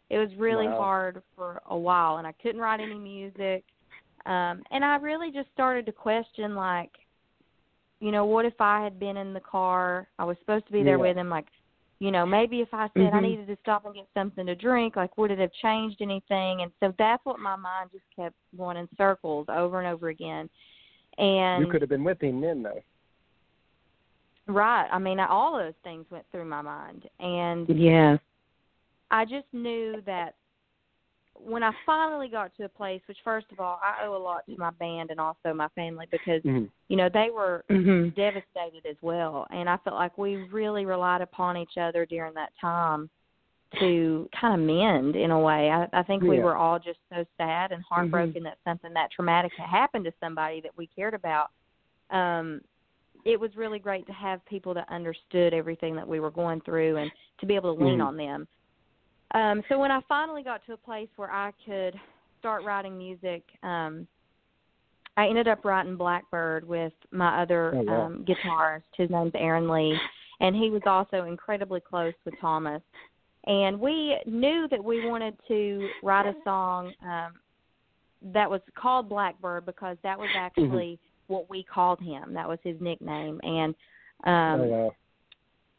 [0.10, 0.78] it was really Wow.
[0.78, 3.64] hard for a while and I couldn't write any music.
[4.26, 6.92] Um and I really just started to question like
[8.00, 10.08] you know, what if I had been in the car?
[10.18, 11.04] I was supposed to be there Yeah.
[11.04, 11.48] with him like
[12.00, 13.22] you know, maybe if I said I Mhm.
[13.22, 16.64] needed to stop and get something to drink, like would it have changed anything?
[16.64, 20.50] And so that's what my mind just kept going in circles over and over again.
[21.20, 22.82] And you could have been with him then, though.
[24.52, 28.18] Right, I mean, all those things went through my mind, and Yeah.
[29.10, 30.36] I just knew that
[31.36, 34.46] when I finally got to a place, which first of all, I owe a lot
[34.46, 36.66] to my band and also my family because mm-hmm.
[36.88, 38.10] you know they were mm-hmm.
[38.10, 42.52] devastated as well, and I felt like we really relied upon each other during that
[42.60, 43.10] time
[43.80, 45.70] to kind of mend in a way.
[45.72, 47.74] I, I think we were all just so sad Mm-hmm.
[47.74, 51.50] and heartbroken that something that traumatic had happened to somebody that we cared about.
[52.10, 52.62] Um,
[53.26, 56.98] it was really great to have people that understood everything that we were going through
[56.98, 58.06] and to be able to lean Mhm.
[58.06, 58.48] on them.
[59.34, 62.00] Um, so when I finally got to a place where I could
[62.40, 64.08] start writing music, um,
[65.18, 68.02] I ended up writing Blackbird with my other Oh, wow.
[68.06, 68.84] um, guitarist.
[68.96, 70.00] His name's Aaron Lee,
[70.40, 72.82] and he was also incredibly close with Thomas.
[73.46, 77.34] And we knew that we wanted to write a song um,
[78.22, 81.00] that was called Blackbird because that was actually
[81.32, 82.34] what we called him.
[82.34, 83.40] That was his nickname.
[83.44, 83.74] And
[84.26, 84.96] um, oh, wow.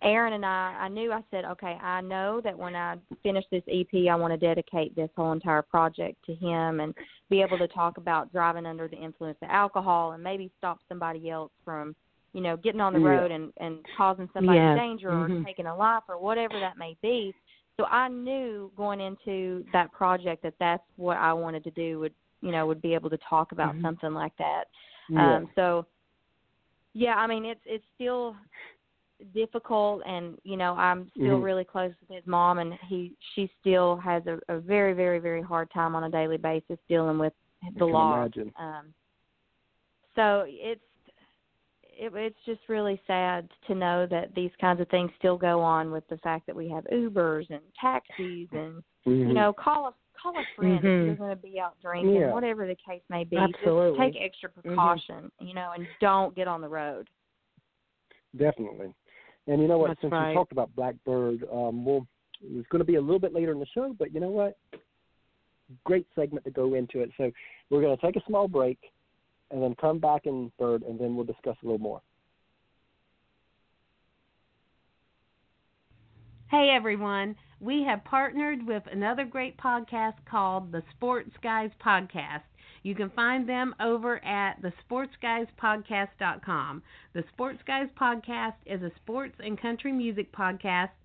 [0.03, 3.63] Aaron and I, I knew I said, okay, I know that when I finish this
[3.71, 6.93] EP, I want to dedicate this whole entire project to him and
[7.31, 11.31] be able to talk about driving under the influence of alcohol and maybe stop somebody
[11.31, 11.95] else from,
[12.33, 13.11] you know, getting on the Yeah.
[13.11, 14.75] road and and causing somebody Yeah.
[14.75, 15.45] danger or Mhm.
[15.45, 17.33] taking a life or whatever that may be.
[17.77, 22.15] So I knew going into that project that that's what I wanted to do would,
[22.41, 23.83] you know, would be able to talk about Mhm.
[23.83, 24.65] something like that.
[25.09, 25.37] Yeah.
[25.37, 25.87] Um, so,
[26.95, 28.37] yeah, I mean, it's it's still
[29.35, 31.43] difficult, and you know, I'm still Mhm.
[31.43, 35.43] really close with his mom, and he she still has a, a very very very
[35.43, 37.33] hard time on a daily basis dealing with
[37.77, 38.31] the loss.
[38.57, 38.93] Um,
[40.15, 40.81] so it's
[41.85, 45.91] it, it's just really sad to know that these kinds of things still go on
[45.91, 49.35] with the fact that we have Ubers and taxis and you Mhm.
[49.35, 51.07] know call a call a friend if Mhm.
[51.07, 52.33] you're going to be out drinking, Yeah.
[52.33, 53.37] whatever the case may be.
[53.37, 53.99] Absolutely.
[53.99, 57.09] Just take extra precaution, you know, and don't get on the road.
[58.37, 58.95] Definitely.
[59.49, 59.89] And you know what?
[59.89, 60.29] That's Since right.
[60.29, 62.07] we talked about Blackbird, um, we'll,
[62.41, 64.57] it's going to be a little bit later in the show, but you know what?
[65.85, 67.11] Great segment to go into it.
[67.17, 67.33] So
[67.71, 68.79] we're going to take a small break
[69.51, 72.01] and then come back in Bird, and then we'll discuss a little more.
[76.51, 82.43] Hey everyone, we have partnered with another great podcast called the Sports Guys Podcast.
[82.83, 86.83] You can find them over at thesportsguyspodcast.com.
[87.15, 90.91] The Sports Guys Podcast is a sports and country music podcast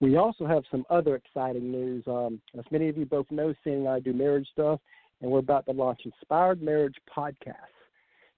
[0.00, 2.04] We also have some other exciting news.
[2.06, 4.80] Um, as many of you both know, Sandy and I do marriage stuff,
[5.20, 7.54] and we're about to launch Inspired Marriage Podcast.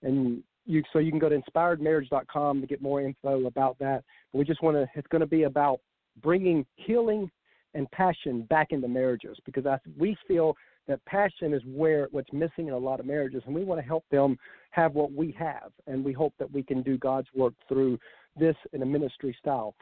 [0.03, 4.05] And you, so you can go to inspiredmarriage.com to get more info about that.
[4.33, 4.87] But we just want to.
[4.94, 5.81] It's going to be about
[6.23, 7.31] bringing healing
[7.75, 12.68] and passion back into marriages because I, we feel that passion is where what's missing
[12.68, 14.38] in a lot of marriages, and we want to help them
[14.71, 15.73] have what we have.
[15.87, 17.99] And we hope that we can do God's work through
[18.37, 19.75] this in a ministry style.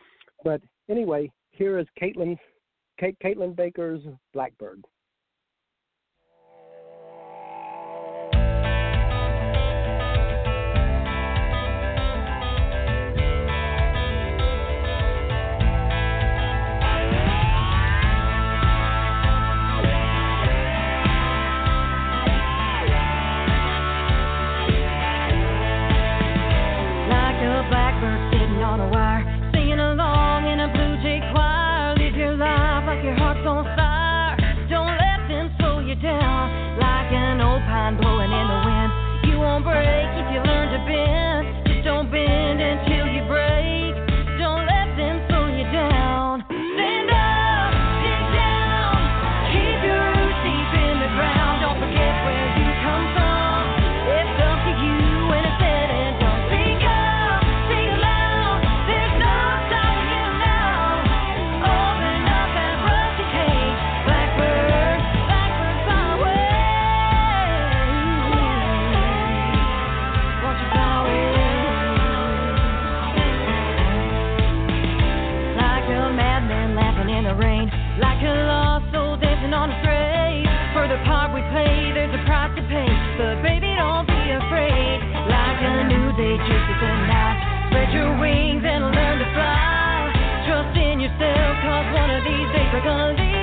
[0.43, 2.38] But anyway, here is Kaitlyn,
[3.01, 4.85] Kaitlyn Baker's Blackbird.
[92.79, 93.36] 这个。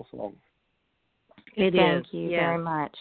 [0.00, 0.36] Really powerful song.
[1.56, 2.12] It Thank is.
[2.12, 2.40] you yeah.
[2.40, 2.96] very much.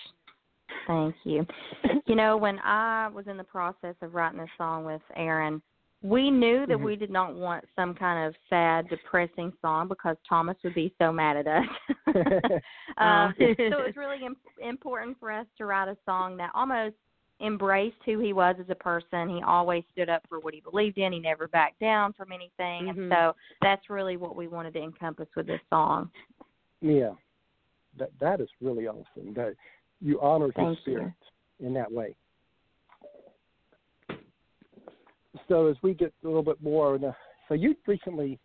[0.88, 1.46] Thank you.
[2.06, 5.62] You know, when I was in the process of writing this song with Aaron,
[6.02, 6.84] we knew that Mhm.
[6.84, 11.12] we did not want some kind of sad, depressing song because Thomas would be so
[11.12, 11.68] mad at us.
[12.98, 16.96] um, so it was really Im- important for us to write a song that almost
[17.42, 19.30] embraced who he was as a person.
[19.30, 21.14] He always stood up for what he believed in.
[21.14, 22.90] He never backed down from anything, Mhm.
[22.90, 26.10] and so that's really what we wanted to encompass with this song.
[26.82, 27.12] Yeah,
[27.98, 29.34] that that is really awesome.
[29.36, 29.56] That
[30.02, 30.94] you honored his Thank you.
[30.94, 31.14] spirit
[31.60, 32.16] in that way.
[35.48, 37.14] So as we get a little bit more, in the,
[37.48, 38.40] so you recently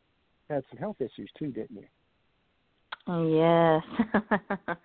[0.48, 1.86] had some health issues too, didn't you?
[3.06, 3.82] Yes.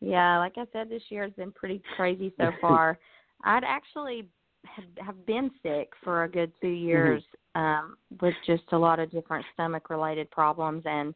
[0.00, 2.98] yeah, like I said, this year has been pretty crazy so far.
[3.44, 4.26] I'd actually
[4.64, 7.22] have, have been sick for a good two years
[7.54, 11.14] um, with just a lot of different stomach related problems and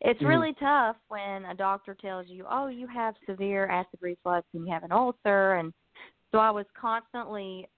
[0.00, 0.28] it's Mhm.
[0.28, 4.72] really tough when a doctor tells you, "Oh, you have severe acid reflux and you
[4.72, 5.72] have an ulcer." And
[6.32, 7.68] so I was constantly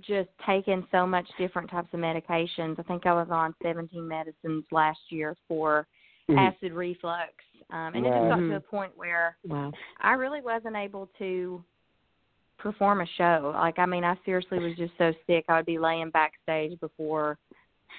[0.00, 2.78] just taking so much different types of medications.
[2.78, 5.86] I think I was on 17 medicines last year for
[6.28, 6.38] Mhm.
[6.38, 7.32] acid reflux.
[7.70, 9.72] Um, and it just got to a point where Wow.
[10.00, 11.64] I really wasn't able to
[12.58, 13.52] perform a show.
[13.54, 17.38] Like I mean, I seriously was just so sick I would be laying backstage before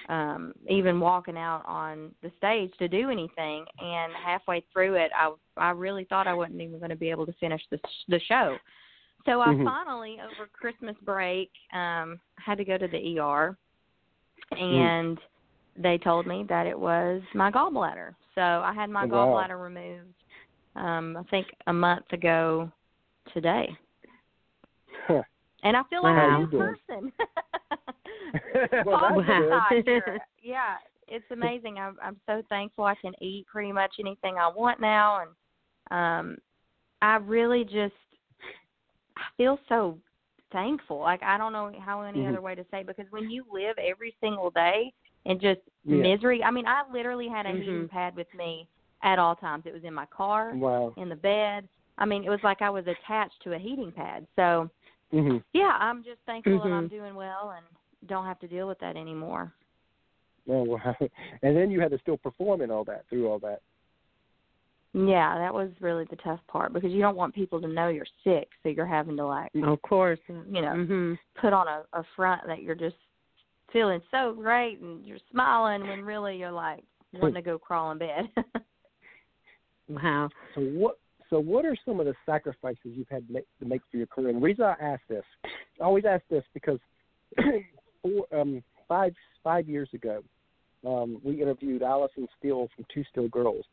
[0.08, 5.32] um even walking out on the stage to do anything and halfway through it I
[5.56, 7.78] I really thought I wasn't even going to be able to finish the
[8.08, 8.58] the show.
[9.24, 9.64] So I Mhm.
[9.64, 13.56] finally over Christmas break um had to go to the ER
[14.50, 15.18] and
[15.76, 18.14] they told me that it was my gallbladder.
[18.34, 19.48] So I had my Oh, wow.
[19.48, 20.14] gallbladder removed
[20.74, 22.70] um I think a month ago
[23.32, 23.76] today.
[25.06, 25.22] Huh.
[25.62, 26.36] And I feel like Wow.
[26.36, 27.12] a new person.
[28.84, 29.50] Well, that's Positive good.
[29.50, 30.18] side, sure.
[30.42, 30.76] Yeah,
[31.08, 31.78] it's amazing.
[31.78, 35.30] I'm I'm so thankful I can eat pretty much anything I want now and
[35.90, 36.38] um
[37.00, 37.94] I really just
[39.16, 39.98] I feel so
[40.50, 40.98] thankful.
[41.00, 42.28] Like I don't know how any Mhm.
[42.28, 44.92] other way to say it, because when you live every single day
[45.24, 46.02] in just Yeah.
[46.02, 46.42] misery.
[46.42, 47.60] I mean, I literally had a Mhm.
[47.60, 48.68] heating pad with me
[49.02, 49.66] at all times.
[49.66, 50.92] It was in my car, Wow.
[50.96, 51.68] in the bed.
[51.98, 54.26] I mean, it was like I was attached to a heating pad.
[54.36, 54.70] So,
[55.12, 56.90] hmm yeah, I'm just thankful that I'm Mhm.
[56.90, 57.64] doing well and
[58.08, 59.52] don't have to deal with that anymore.
[60.48, 60.96] Oh, wow.
[61.42, 63.60] And then you had to still perform in all that through all that.
[64.94, 68.04] Yeah, that was really the tough part because you don't want people to know you're
[68.24, 70.18] sick, so you're having to like, Of course.
[70.28, 71.18] you know, Mhm.
[71.34, 72.96] put on a, a front that you're just
[73.72, 77.98] feeling so great and you're smiling when really you're like wanting to go crawl in
[77.98, 78.30] bed.
[79.88, 80.30] Wow.
[80.54, 80.98] So what?
[81.32, 84.06] So what are some of the sacrifices you've had to make, to make for your
[84.06, 84.28] career?
[84.28, 85.24] And the reason I ask this,
[85.80, 86.78] I always ask this because
[88.02, 90.22] four, um, five five years ago,
[90.86, 93.64] um, we interviewed Allison Steele from Two Steel Girls,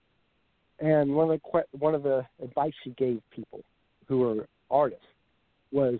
[0.79, 3.59] and one of the one of the advice she gave people
[4.07, 5.03] who are artists
[5.73, 5.99] was,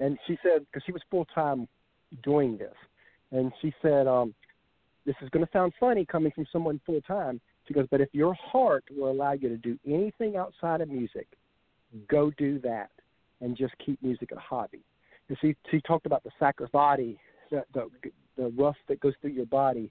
[0.00, 1.66] and she said because she was full time
[2.22, 2.74] doing this,
[3.32, 4.34] and she said, um,
[5.06, 7.40] "This is going to sound funny coming from someone full time."
[7.74, 11.28] Goes, but if your heart will allow you to do anything outside of music,
[12.08, 12.90] go do that,
[13.40, 14.82] and just keep music a hobby.
[15.28, 16.98] And she she talked about the sacrifice,
[17.50, 17.88] the the
[18.36, 19.90] the rough that goes through your body,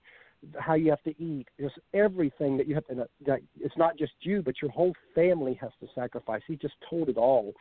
[0.58, 3.08] how you have to eat, just everything that you have to.
[3.26, 6.42] That it's not just you, but your whole family has to sacrifice.
[6.48, 7.54] He just told it all.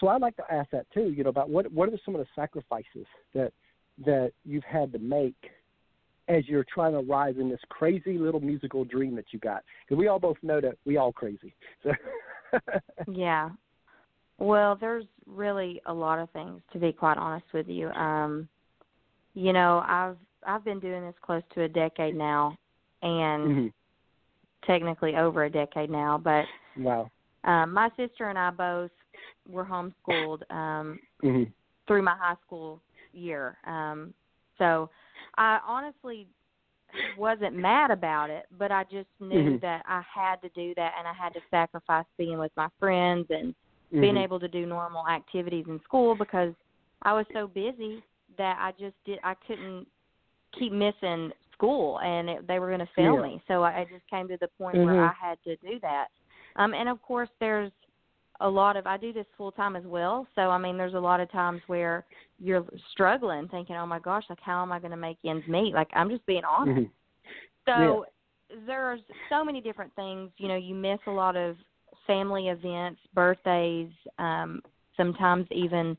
[0.00, 1.12] So I'd like to ask that too.
[1.12, 3.52] You know about what what are some of the sacrifices that
[4.04, 5.36] that you've had to make
[6.32, 9.62] as you're trying to rise in this crazy little musical dream that you got.
[9.86, 11.54] Because we all both know that we all crazy.
[11.82, 11.90] So
[13.12, 13.50] Yeah.
[14.38, 17.88] Well, there's really a lot of things to be quite honest with you.
[17.90, 18.48] Um
[19.34, 20.16] you know, I've
[20.46, 22.56] I've been doing this close to a decade now
[23.02, 23.72] and Mhm.
[24.66, 27.10] technically over a decade now, but Wow.
[27.44, 28.90] um my sister and I both
[29.48, 31.44] were homeschooled um hmm
[31.86, 32.80] through my high school
[33.12, 33.58] year.
[33.66, 34.14] Um
[34.58, 34.90] so
[35.36, 36.26] I honestly
[37.16, 39.60] wasn't mad about it, but I just knew Mhm.
[39.60, 43.30] that I had to do that and I had to sacrifice being with my friends
[43.30, 43.54] and
[44.00, 46.54] being able to do normal activities in school because
[47.02, 48.02] I was so busy
[48.36, 49.86] that I just did I couldn't
[50.58, 53.22] keep missing school and it, they were going to fail Yeah.
[53.22, 53.42] me.
[53.48, 54.84] So I, I just came to the point Mhm.
[54.84, 56.08] where I had to do that.
[56.56, 57.72] Um and of course there's
[58.40, 60.26] a lot of I do this full time as well.
[60.34, 62.04] So I mean there's a lot of times where
[62.38, 65.74] you're struggling thinking, "Oh my gosh, like how am I going to make ends meet?"
[65.74, 66.80] Like I'm just being honest.
[66.80, 66.90] Mhm.
[67.66, 68.06] So
[68.66, 70.30] there's so many different things.
[70.38, 71.56] You know, you miss a lot of
[72.06, 74.62] family events, birthdays, um,
[74.96, 75.96] sometimes even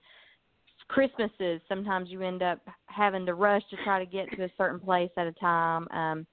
[0.90, 1.62] Christmases.
[1.68, 5.10] Sometimes you end up having to rush to try to get to a certain place
[5.18, 5.88] at a time.
[5.92, 6.28] Um,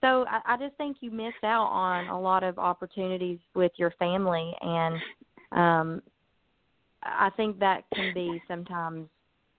[0.00, 3.92] so I, I just think you miss out on a lot of opportunities with your
[3.92, 4.96] family, and
[5.54, 6.02] um,
[7.02, 9.08] I think that can be sometimes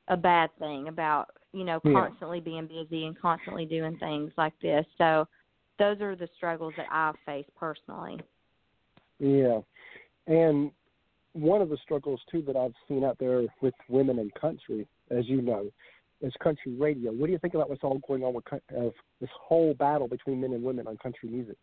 [0.07, 1.93] a bad thing about you know Yeah.
[1.93, 4.85] constantly being busy and constantly doing things like this.
[4.97, 5.27] So
[5.79, 8.19] those are the struggles that I've faced personally.
[9.19, 9.61] Yeah,
[10.27, 10.71] and
[11.33, 15.27] one of the struggles too that I've seen out there with women in country, as
[15.27, 15.69] you know,
[16.21, 17.11] is country radio.
[17.11, 20.41] What do you think about what's all going on with of this whole battle between
[20.41, 21.57] men and women on country music?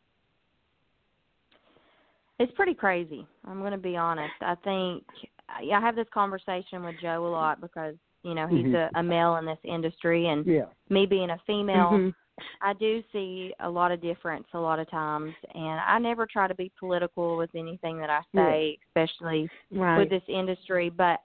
[2.43, 3.24] It's pretty crazy.
[3.47, 4.34] I'm going to be honest.
[4.40, 5.05] I think
[5.49, 8.90] I have this conversation with Joe a lot because you know he's Mhm.
[8.95, 12.14] a, a male in this industry, and Yeah, me being a female, Mhm.
[12.61, 16.49] I do see a lot of difference a lot of times, and I never try
[16.49, 19.99] to be political with anything that I say, especially Right.
[19.99, 20.90] with this industry.
[20.90, 21.22] But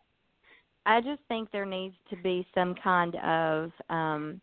[0.86, 4.40] I just think there needs to be some kind of um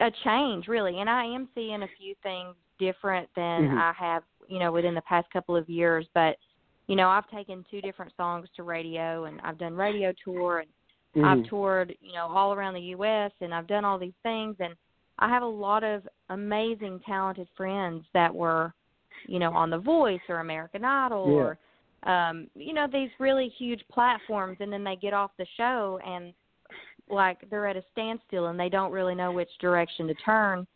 [0.00, 0.98] a change, really.
[1.00, 3.78] And I am seeing a few things different than Mhm.
[3.78, 6.06] I have, you know, within the past couple of years.
[6.14, 6.36] But
[6.86, 11.24] you know, I've taken two different songs to radio, and I've done radio tour and
[11.24, 11.48] I've Mhm.
[11.48, 13.32] toured, you know, all around the U.S.
[13.40, 14.74] and I've done all these things, and
[15.18, 18.74] I have a lot of amazing, talented friends that were,
[19.26, 21.34] you know, on The Voice or American Idol Yeah.
[21.36, 21.58] or,
[22.12, 26.34] um, you know, these really huge platforms, and then they get off the show and
[27.08, 30.66] like they're at a standstill and they don't really know which direction to turn.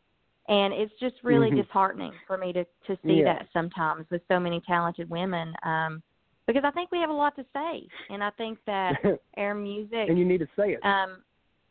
[0.48, 1.56] And it's just really Mhm.
[1.56, 3.24] disheartening for me to to see Yeah.
[3.34, 5.54] that sometimes with so many talented women.
[5.62, 6.02] Um,
[6.46, 8.92] because I think we have a lot to say, and I think that
[9.36, 10.84] air music and you need to say it.
[10.84, 11.22] um,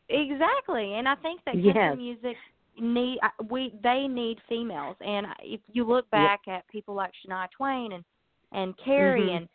[0.09, 1.97] exactly, and I think that country Yes.
[1.97, 2.37] music
[2.79, 3.19] need
[3.49, 8.05] we they need females, and if you look back at people like Shania Twain and
[8.51, 9.37] and Carrie Mhm.
[9.37, 9.49] and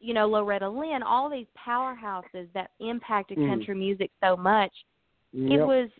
[0.00, 3.48] you know Loretta Lynn, all these powerhouses that impacted Mhm.
[3.48, 4.72] country music so much,
[5.34, 5.90] it was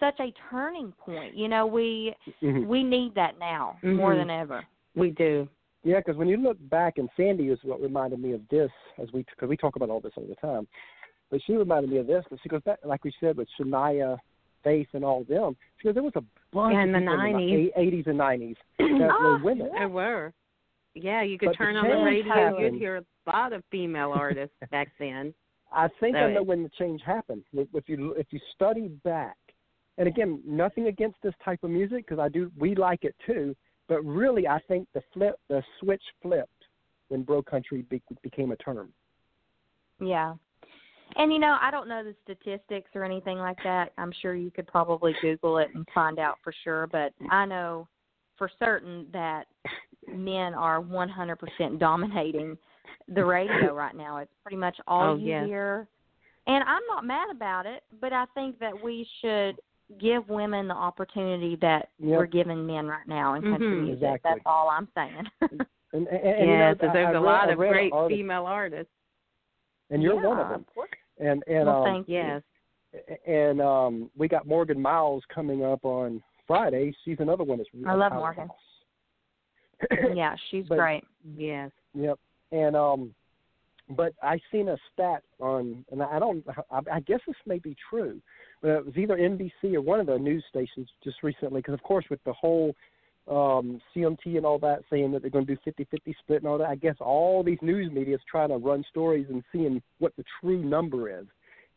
[0.00, 1.34] such a turning point.
[1.36, 2.66] You know, we Mhm.
[2.66, 4.16] we need that now more Mhm.
[4.18, 4.64] than ever.
[4.96, 5.48] We do.
[5.84, 9.12] Yeah, because when you look back, and Sandy is what reminded me of this, as
[9.12, 10.66] we because we talk about all this all the time.
[11.30, 14.18] But she reminded me of this, but she goes back, like we said, with Shania,
[14.64, 15.56] Faith, and all them.
[15.78, 17.72] She goes, there was a bunch Yeah, in of the people 90s.
[17.76, 19.70] eighties and nineties that Oh, were women.
[19.72, 20.32] There were.
[20.94, 22.60] Yeah, you could But the turn on the radio, happened.
[22.74, 25.32] you'd hear a lot of female artists back then.
[25.72, 27.44] I think I know it- when the change happened.
[27.52, 29.36] If if you if you study back,
[30.00, 33.54] and again, nothing against this type of music because I do we like it too.
[33.86, 36.64] But really, I think the flip the switch flipped
[37.08, 38.94] when bro country be, became a term.
[40.00, 40.34] Yeah.
[41.16, 43.92] And you know, I don't know the statistics or anything like that.
[43.98, 47.86] I'm sure you could probably Google it and find out for sure, but I know
[48.38, 49.48] for certain that
[50.08, 52.56] men are 100% dominating
[53.08, 54.16] the radio right now.
[54.16, 55.46] It's pretty much all Oh, you yes.
[55.46, 55.88] hear.
[56.46, 59.56] And I'm not mad about it, but I think that we should
[59.98, 62.18] give women the opportunity that Yep.
[62.18, 63.82] we're giving men right now in country Mhm.
[63.84, 64.02] music.
[64.04, 64.30] Exactly.
[64.30, 65.26] That's all I'm saying.
[65.92, 67.72] And, and, and you know, yes, I- there's I a lot I of read an
[67.72, 68.92] great article- female artists.
[69.90, 70.60] and you're yeah, one of them.
[70.60, 70.90] Of course.
[71.18, 72.14] And and well, um, thank you.
[72.14, 72.42] Yes.
[73.26, 76.94] and um, we got Morgan Miles coming up on Friday.
[77.04, 78.48] She's another one that's I love Morgan.
[80.14, 81.04] Yeah, she's But- great.
[81.36, 81.70] Yes.
[81.94, 82.18] Yep.
[82.52, 83.14] And um,
[83.96, 87.74] but I seen a stat on, and I don't, I, I guess this may be
[87.90, 88.20] true,
[88.62, 91.82] but it was either NBC or one of the news stations just recently, because of
[91.82, 92.74] course with the whole
[93.28, 96.58] um CMT and all that saying that they're going to do 50-50 split and all
[96.58, 100.16] that, I guess all these news media is trying to run stories and seeing what
[100.16, 101.26] the true number is.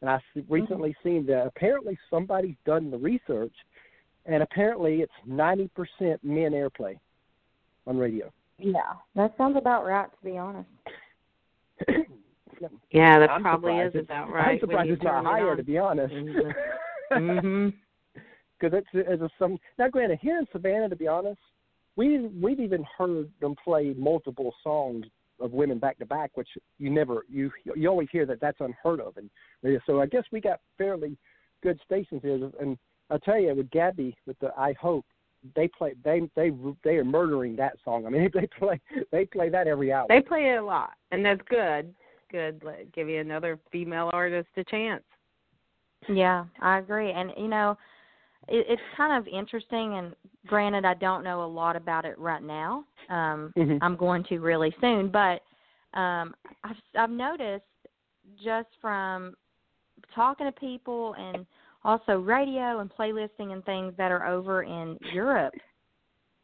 [0.02, 3.54] And I s- recently seen that apparently somebody's done the research,
[4.26, 6.98] and apparently it's ninety percent men airplay
[7.88, 8.32] on radio.
[8.58, 10.70] Yeah, that sounds about right, to be honest.
[12.92, 14.54] Yeah, that I'm probably is it's- about right.
[14.54, 15.58] I'm surprised it's not it higher, on.
[15.58, 16.14] to be honest.
[17.12, 17.42] Mhm.
[17.42, 17.74] Mhm.
[18.60, 19.88] Because it's as a some now.
[19.90, 21.40] Granted, here in Savannah, to be honest,
[21.96, 25.06] we we've even heard them play multiple songs
[25.40, 26.48] of women back to back, which
[26.80, 29.30] you never you you always hear that that's unheard of, and
[29.86, 31.18] so I guess we got fairly
[31.62, 32.50] good stations here.
[32.60, 32.78] And
[33.12, 35.06] I tell you, with Gabby, with the I Hope,
[35.56, 36.52] they play they they
[36.84, 38.06] they are murdering that song.
[38.08, 38.80] I mean, they play
[39.12, 40.06] they play that every hour.
[40.08, 41.94] They play it a lot, and that's good.
[42.34, 42.64] Good.
[42.64, 45.04] Let give you another female artist a chance.
[46.10, 47.12] Yeah, I agree.
[47.12, 47.78] And you know,
[48.48, 49.98] it, it's kind of interesting.
[50.00, 50.16] And
[50.48, 52.86] granted, I don't know a lot about it right now.
[53.10, 53.78] Um, Mhm.
[53.82, 55.44] I'm going to really soon, but
[55.98, 57.66] um, I've I've noticed
[58.44, 59.36] just from
[60.16, 61.46] talking to people and
[61.84, 65.54] also radio and playlisting and things that are over in Europe.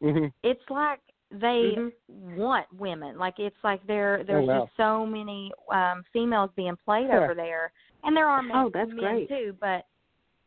[0.00, 1.00] hmm It's like
[1.30, 1.92] they Mhm.
[2.08, 3.16] want women.
[3.18, 4.64] Like it's like there there's wow.
[4.64, 7.20] just so many um females being played Yeah.
[7.20, 7.72] over there.
[8.02, 9.28] And there are men, Oh, that's men great.
[9.28, 9.86] too, but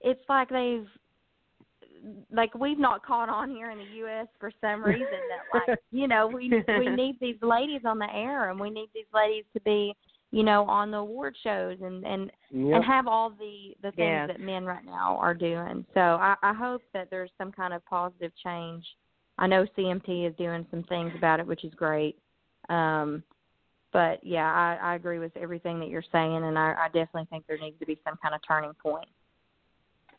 [0.01, 0.89] it's like they've
[2.31, 6.07] like we've not caught on here in the US for some reason that like you
[6.07, 9.61] know we we need these ladies on the air and we need these ladies to
[9.61, 9.95] be
[10.31, 12.75] you know on the award shows and and Yep.
[12.75, 14.27] and have all the the things Yes.
[14.27, 15.83] that men right now are doing.
[15.95, 18.85] So I, I hope that there's some kind of positive change.
[19.37, 22.17] I know CMT is doing some things about it, which is great.
[22.69, 23.23] Um,
[23.91, 27.45] but yeah, I, I agree with everything that you're saying, and I, I definitely think
[27.47, 29.07] there needs to be some kind of turning point.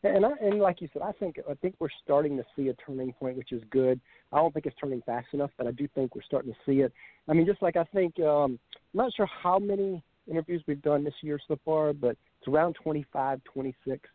[0.03, 2.73] And I, and like you said, I think I think we're starting to see a
[2.75, 3.99] turning point, which is good.
[4.31, 6.81] I don't think it's turning fast enough, but I do think we're starting to see
[6.81, 6.93] it.
[7.27, 11.03] I mean, just like I think um, I'm not sure how many interviews we've done
[11.03, 14.09] this year so far, but it's around 25, 26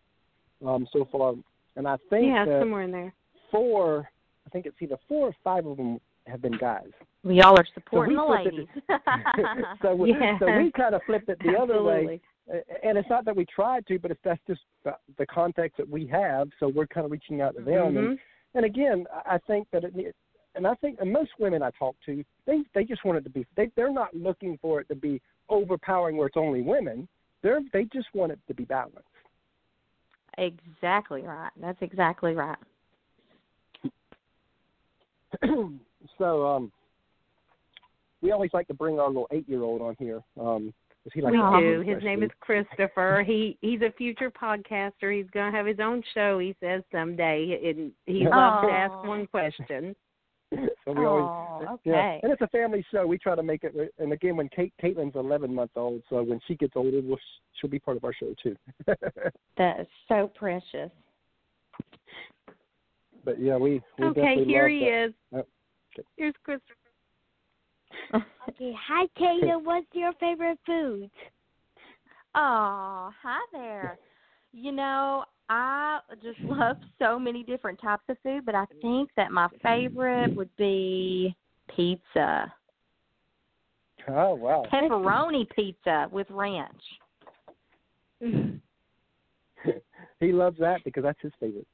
[0.65, 1.35] um, so far.
[1.77, 3.13] And I think yeah, somewhere in there.
[3.51, 4.09] four,
[4.51, 6.89] I think it's either four or five of them have been guys.
[7.23, 8.67] Well, y'all are supporting we the ladies.
[9.83, 10.39] so we, Yeah.
[10.41, 12.21] so we kind of flipped it the other way.
[12.83, 15.89] And it's not that we tried to, but it's that's just the, the context that
[15.89, 16.49] we have.
[16.59, 17.97] So we're kind of reaching out to them.
[17.97, 18.19] And, Mhm.
[18.55, 20.17] and again, I I think that it,
[20.57, 23.31] and I think and most women I talk to, they they just want it to
[23.31, 23.47] be.
[23.57, 27.07] They they're not looking for it to be overpowering where it's only women.
[27.43, 29.07] They're they just want it to be balanced.
[30.39, 31.53] exactly right.
[31.61, 32.59] That's exactly right.
[36.19, 36.73] so um,
[38.23, 40.23] we always like to bring our little eight year old on here.
[40.41, 40.73] Um,
[41.03, 41.61] 'cause he likes we to Aw.
[41.61, 41.81] do.
[41.81, 42.31] His name is.
[42.41, 43.23] Christopher.
[43.27, 45.17] He he's a future podcaster.
[45.17, 46.39] He's gonna have his own show.
[46.39, 49.97] He says someday, and he loves to ask one question.
[50.85, 51.29] so we always
[51.63, 52.21] Oh, Yeah, okay.
[52.23, 53.07] and it's a family show.
[53.07, 53.75] We try to make it.
[53.99, 57.19] And again, when Kate Caitlin's 11 months old, so when she gets older, we'll,
[57.55, 58.57] she'll be part of our show too.
[59.59, 60.91] That is so precious.
[63.25, 65.05] But yeah, we, we Okay, here he that.
[65.07, 65.15] is.
[65.35, 66.07] Oh, okay.
[66.17, 66.75] Here's Christopher.
[68.49, 69.59] Okay, hi Taylor.
[69.59, 71.11] What's your favorite food?
[72.35, 73.99] Oh, hi there.
[74.53, 79.33] You know, I just love so many different types of food, but I think that
[79.33, 81.35] my favorite would be
[81.75, 82.53] pizza.
[84.09, 84.67] Oh wow!
[84.73, 86.83] Pepperoni pizza with ranch.
[90.21, 91.67] he loves that because that's his favorite.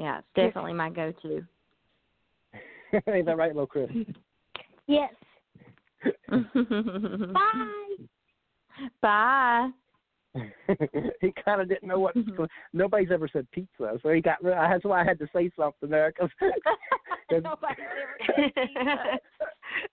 [0.00, 1.42] Yeah, it's definitely my go-to.
[3.06, 3.90] Ain't that right, little Chris?
[4.86, 5.12] Yes.
[6.28, 7.28] Bye.
[9.02, 9.68] Bye.
[10.34, 10.40] Bye.
[11.20, 12.16] he kind of didn't know what.
[12.72, 14.38] Nobody's ever said pizza, so he got.
[14.42, 16.10] That's why I had to say something there.
[16.12, 16.50] Cause, 'cause-
[17.30, 19.18] Nobody's ever said pizza.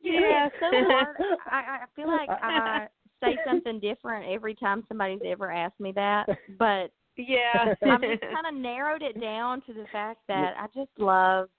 [0.01, 0.19] Yeah.
[0.19, 1.15] Yeah, so hard.
[1.51, 2.87] I, I feel like I
[3.23, 6.25] say something different every time somebody's ever asked me that,
[6.57, 7.73] but yeah.
[7.81, 11.49] I've just kind of narrowed it down to the fact that I just love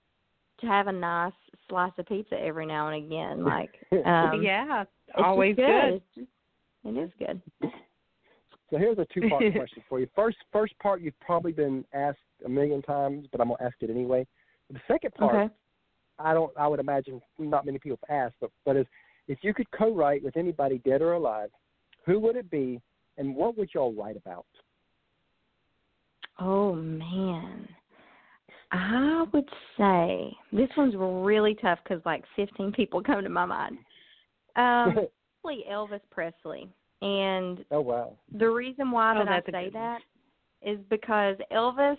[0.61, 1.33] to have a nice
[1.69, 3.45] slice of pizza every now and again.
[3.45, 4.83] Like, um, yeah.
[4.83, 5.67] it's Always good.
[5.67, 5.95] good.
[5.95, 6.29] It's just,
[6.85, 7.43] it is good.
[8.71, 10.09] So here's a two-part question for you.
[10.15, 13.91] First, first part you've probably been asked a million times, but I'm gonna ask it
[13.91, 14.27] anyway.
[14.71, 15.55] The second part, Okay.
[16.19, 16.53] I don't.
[16.59, 18.87] I would imagine not many people have asked, but but is
[19.29, 21.51] if you could co-write with anybody dead or alive,
[22.05, 22.81] who would it be,
[23.17, 24.47] and what would y'all write about?
[26.41, 27.69] Oh man,
[28.71, 33.79] I would say this one's really tough because like 15 people come to my mind.
[34.57, 35.09] Um,
[35.43, 36.69] probably Elvis Presley,
[37.03, 38.17] and oh wow.
[38.33, 40.01] the reason why Oh, that I that's a say that
[40.63, 41.97] is because Elvis,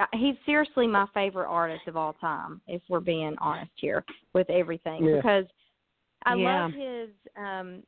[0.00, 2.60] uh, he's seriously my favorite artist of all time.
[2.66, 4.04] If we're being honest here
[4.34, 5.16] with everything, Yeah.
[5.16, 5.44] because
[6.24, 6.64] I Yeah.
[6.64, 7.82] love his um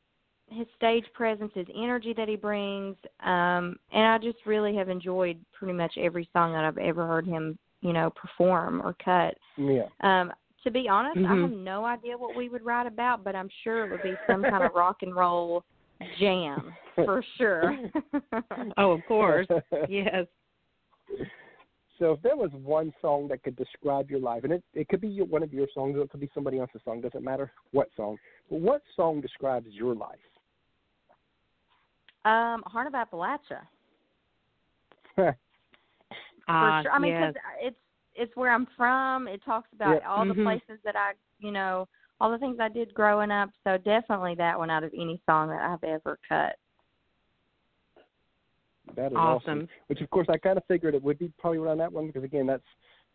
[0.53, 5.39] his stage presence, his energy that he brings, um, and I just really have enjoyed
[5.53, 9.35] pretty much every song that I've ever heard him, you know, perform or cut.
[9.57, 9.89] Yeah.
[10.01, 10.33] Um,
[10.65, 11.43] to be honest, I Mhm.
[11.43, 14.43] have no idea what we would write about, but I'm sure it would be some
[14.45, 15.65] kind of rock and roll
[16.19, 17.77] jam for sure.
[18.77, 19.47] Oh, of course.
[19.89, 20.27] yes.
[21.99, 25.01] So if there was one song that could describe your life, and it, it could
[25.01, 27.53] be your, one of your songs, or it could be somebody else's song, doesn't matter
[27.71, 28.19] what song.
[28.51, 30.19] But what song describes your life?
[32.25, 33.67] Um, Heart of Appalachia.
[36.49, 36.93] Ah, for sure.
[36.93, 37.33] I mean, yes.
[37.35, 37.77] because it's
[38.15, 39.29] it's where I'm from.
[39.29, 40.03] It talks about Yep.
[40.07, 40.45] all the Mhm.
[40.45, 41.89] places that I, you know,
[42.21, 43.51] all the things I did growing up.
[43.65, 46.57] So definitely that one out of any song that I've ever cut.
[48.97, 49.69] That is Awesome.
[49.87, 52.25] Which of course I kind of figured it would be probably around that one because
[52.25, 52.67] again that's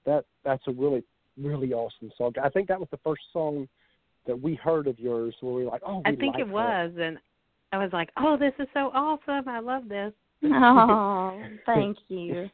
[0.06, 1.04] that that's a really
[1.38, 2.34] really awesome song.
[2.42, 3.68] I think that was the first song
[4.26, 6.54] that we heard of yours where we were like, oh, I think like it that.
[6.54, 7.20] was, and
[7.72, 9.48] I was like, "Oh, this is so awesome!
[9.48, 10.14] I love this."
[10.44, 12.50] Oh, thank you.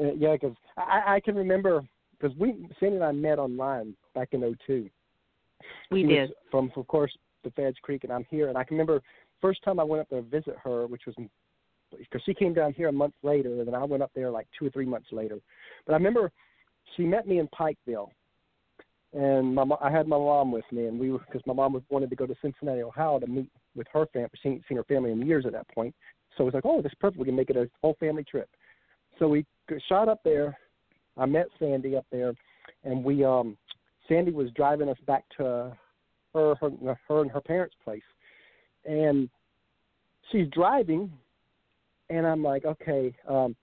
[0.00, 1.82] Uh, yeah, because I, I can remember
[2.18, 4.88] because we Sandy and I met online back in '02.
[5.90, 6.32] We She did.
[6.50, 8.48] from, of course, the Feds Creek, and I'm here.
[8.48, 9.02] And I can remember
[9.40, 11.14] first time I went up there to visit her, which was
[11.96, 14.48] because she came down here a month later, and then I went up there like
[14.58, 15.38] two or three months later.
[15.86, 16.32] But I remember
[16.96, 18.08] she met me in Pikeville,
[19.12, 21.82] and my mo- I had my mom with me, and we because my mom was
[21.88, 24.28] wanted to go to Cincinnati, Ohio, to meet with her family.
[24.42, 25.94] Hadn't seen her family in years at that point,
[26.36, 27.18] so it was like, oh, this is perfect.
[27.18, 28.48] We can make it a whole family trip.
[29.18, 29.46] So we
[29.88, 30.58] shot up there.
[31.16, 32.34] I met Sandy up there,
[32.82, 33.56] and we um
[34.08, 35.76] Sandy was driving us back to
[36.34, 38.02] her her, her and her parents' place,
[38.84, 39.28] and
[40.30, 41.12] she's driving,
[42.10, 43.54] and I'm like, okay, um,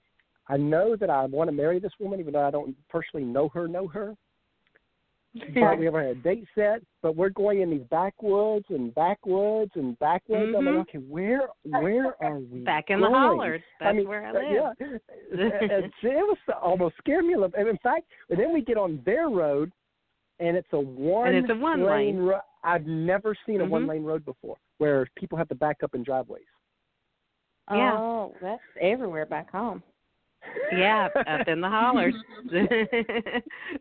[0.47, 3.49] I know that I want to marry this woman, even though I don't personally know
[3.49, 4.16] her, know her.
[5.34, 9.72] But we haven't had a date set, but we're going in these backwoods and backwoods
[9.76, 10.54] and backwoods.
[10.58, 10.78] I'm Mhm.
[10.80, 12.60] like, okay, where where are we?
[12.62, 13.20] Back in the going?
[13.20, 13.62] hollers.
[13.80, 14.52] That's I mean, where I uh, live.
[14.52, 14.98] Yeah,
[15.32, 17.58] it, it was almost scared me a little.
[17.58, 19.72] And in fact, and then we get on their road,
[20.40, 22.18] and it's a one And it's a one lane.
[22.18, 23.70] ro- I've never seen a Mhm.
[23.70, 26.44] one lane road before, where people have to back up in driveways.
[27.72, 27.96] Yeah.
[27.98, 29.82] Oh, that's everywhere back home.
[30.74, 32.16] Yeah, up in the hollers.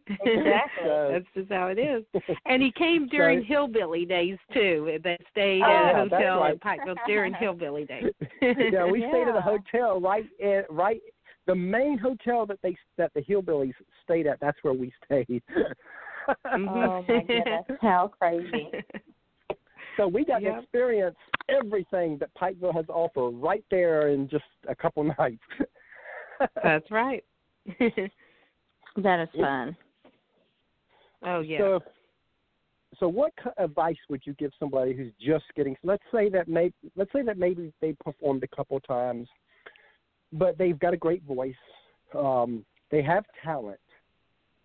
[0.09, 0.85] Exactly.
[1.13, 2.05] That's just how it is.
[2.47, 4.99] And he came during So- hillbilly days too.
[5.03, 6.53] They stayed Oh, at a yeah, that's hotel right.
[6.53, 8.05] in Pikeville during hillbilly days.
[8.43, 11.01] yeah, we stayed at a hotel right at right
[11.47, 14.39] the main hotel that they that the hillbillies stayed at.
[14.41, 15.43] That's where we stayed.
[16.47, 16.69] Mhm.
[16.69, 18.69] Oh my goodness, how crazy!
[19.97, 21.17] so we got to experience
[21.49, 25.43] everything that Pikeville has to offer right there in just a couple nights.
[26.63, 27.25] That's right.
[28.97, 29.77] That is fun.
[31.25, 31.59] oh yeah.
[31.59, 31.81] So,
[32.99, 35.77] so what ki- advice would you give somebody who's just getting?
[35.85, 39.29] Let's say that maybe let's say that maybe they performed a couple times,
[40.33, 41.55] but they've got a great voice.
[42.19, 43.79] Um, they have talent,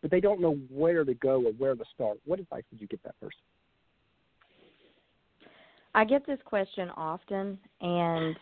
[0.01, 2.17] but they don't know where to go or where to start.
[2.26, 3.39] What advice would you give that person?
[5.93, 8.36] I get this question often, and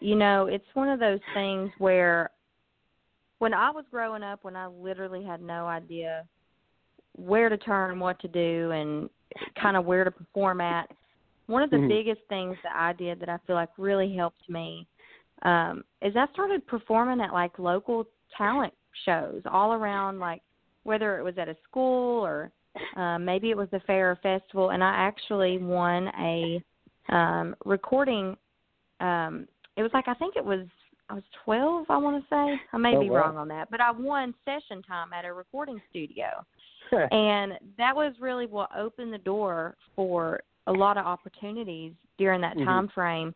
[0.00, 2.30] you know, it's one of those things where
[3.38, 6.24] when I was growing up, when I literally had no idea
[7.16, 9.08] where to turn, what to do, and
[9.60, 10.90] kind of where to perform at,
[11.46, 11.88] one of the Mhm.
[11.88, 14.86] biggest things that I did that I feel like really helped me
[15.42, 18.74] um, is I started performing at like local talent
[19.04, 20.42] shows all around, like
[20.82, 22.50] whether it was at a school or
[22.96, 26.62] um, maybe it was a fair or festival, and I actually won a
[27.08, 28.36] um, recording.
[29.00, 29.46] Um,
[29.78, 30.66] it was like I think it was
[31.08, 31.86] I was twelve.
[31.88, 33.16] I want to say I may Oh, be wow.
[33.18, 36.44] wrong on that, but I won session time at a recording studio,
[36.92, 42.56] and that was really what opened the door for a lot of opportunities during that
[42.56, 42.64] Mhm.
[42.64, 43.34] time frame.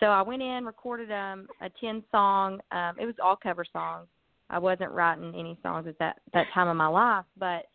[0.00, 2.60] So I went in, recorded um, a ten song.
[2.72, 4.08] Um, it was all cover songs.
[4.50, 7.66] I wasn't writing any songs at that that time of my life, but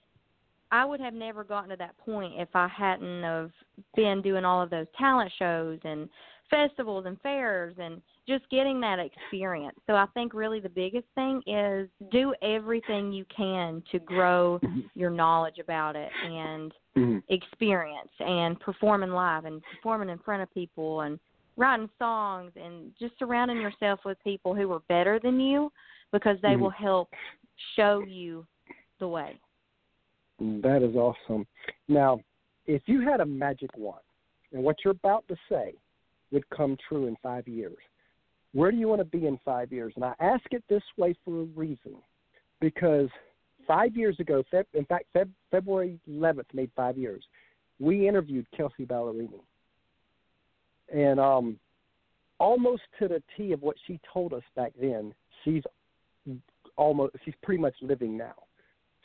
[0.71, 3.51] I would have never gotten to that point if I hadn't of
[3.95, 6.09] been doing all of those talent shows and
[6.49, 9.77] festivals and fairs and just getting that experience.
[9.87, 14.59] So I think really the biggest thing is do everything you can to grow
[14.95, 17.23] your knowledge about it and Mhm.
[17.29, 21.19] experience and performing live and performing in front of people and
[21.57, 25.71] writing songs and just surrounding yourself with people who are better than you
[26.11, 26.61] because they Mhm.
[26.61, 27.13] will help
[27.75, 28.47] show you
[28.99, 29.39] the way.
[30.39, 31.45] That is awesome.
[31.87, 32.21] Now,
[32.65, 34.03] if you had a magic wand
[34.51, 35.75] and what you're about to say
[36.31, 37.77] would come true in five years,
[38.53, 39.93] where do you want to be in five years?
[39.95, 41.95] And I ask it this way for a reason,
[42.59, 43.09] because
[43.67, 47.23] five years ago, in fact, Feb, February 11th made five years.
[47.79, 49.41] We interviewed Kelsea Ballerini,
[50.93, 51.59] and um,
[52.39, 55.13] almost to the T of what she told us back then,
[55.43, 55.63] she's
[56.75, 58.33] almost she's pretty much living now.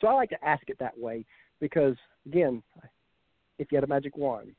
[0.01, 1.25] So I like to ask it that way
[1.59, 1.95] because,
[2.25, 2.61] again,
[3.59, 4.51] if you had a magic wand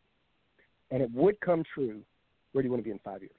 [0.91, 2.01] and it would come true,
[2.57, 3.33] where do you want to be in five years?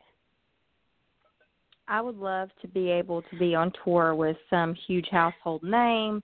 [1.88, 6.22] I would love to be able to be on tour with some huge household name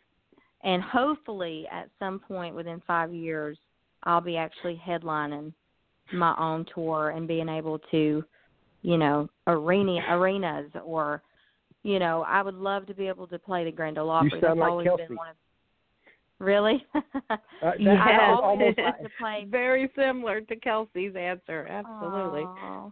[0.63, 3.57] and hopefully at some point within 5 years
[4.03, 5.53] I'll be actually headlining
[6.13, 8.23] my own tour and being able to,
[8.83, 11.23] you know, arena arenas or
[11.81, 14.29] you know, I would love to be able to play the Grand Ole Opry.
[14.35, 15.03] You sound That's like always Kelsea.
[15.07, 15.35] been one of
[16.43, 16.85] Really?
[16.93, 17.01] Uh,
[17.61, 17.97] that, Yes.
[18.01, 21.67] I've was always almost like, to play Very similar to Kelsea's answer.
[21.69, 22.43] Absolutely.
[22.43, 22.91] Aw.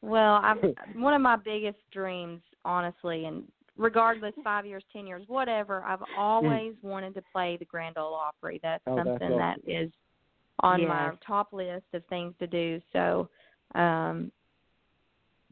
[0.00, 0.58] Well, I've
[0.94, 3.44] one of my biggest dreams, honestly, and
[3.76, 8.60] regardless, five years, ten years, whatever, I've always wanted to play the Grand Ole Opry.
[8.62, 9.62] That's Oh, that's something that awesome.
[9.66, 9.90] is
[10.60, 12.80] on my top list of things to do.
[12.92, 13.28] So,
[13.74, 14.30] um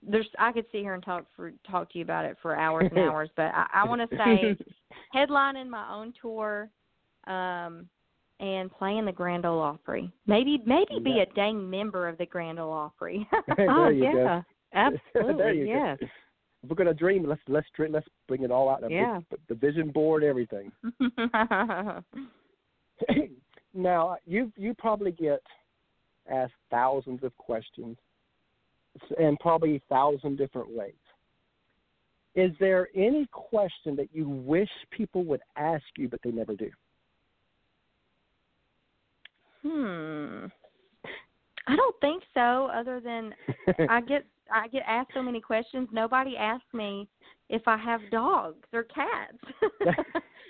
[0.07, 2.89] there's I could sit here and talk for talk to you about it for hours
[2.91, 4.57] and hours, but I, I want to say
[5.15, 6.69] headlining my own tour,
[7.27, 7.89] um,
[8.41, 10.11] and playing the Grand Ole Opry.
[10.27, 13.29] Maybe maybe be a dang member of the Grand Ole Opry.
[13.59, 14.13] oh yeah.
[14.13, 14.43] go.
[14.75, 15.69] Absolutely.
[15.69, 15.99] yes.
[16.01, 16.07] go.
[16.63, 18.83] if we're gonna dream, let's let's dream, let's bring it all out.
[18.91, 19.21] Yeah.
[19.31, 20.73] The, the vision board, everything.
[23.75, 25.43] now you you probably get
[26.31, 27.97] asked thousands of questions
[29.19, 30.95] and probably a thousand different ways.
[32.35, 36.71] Is there any question that you wish people would ask you but they never do?
[39.63, 40.47] Hmm.
[41.67, 42.69] I don't think so.
[42.75, 43.35] Other than
[43.89, 45.89] I get I get asked so many questions.
[45.93, 47.09] Nobody asks me
[47.49, 49.39] if I have dogs or cats.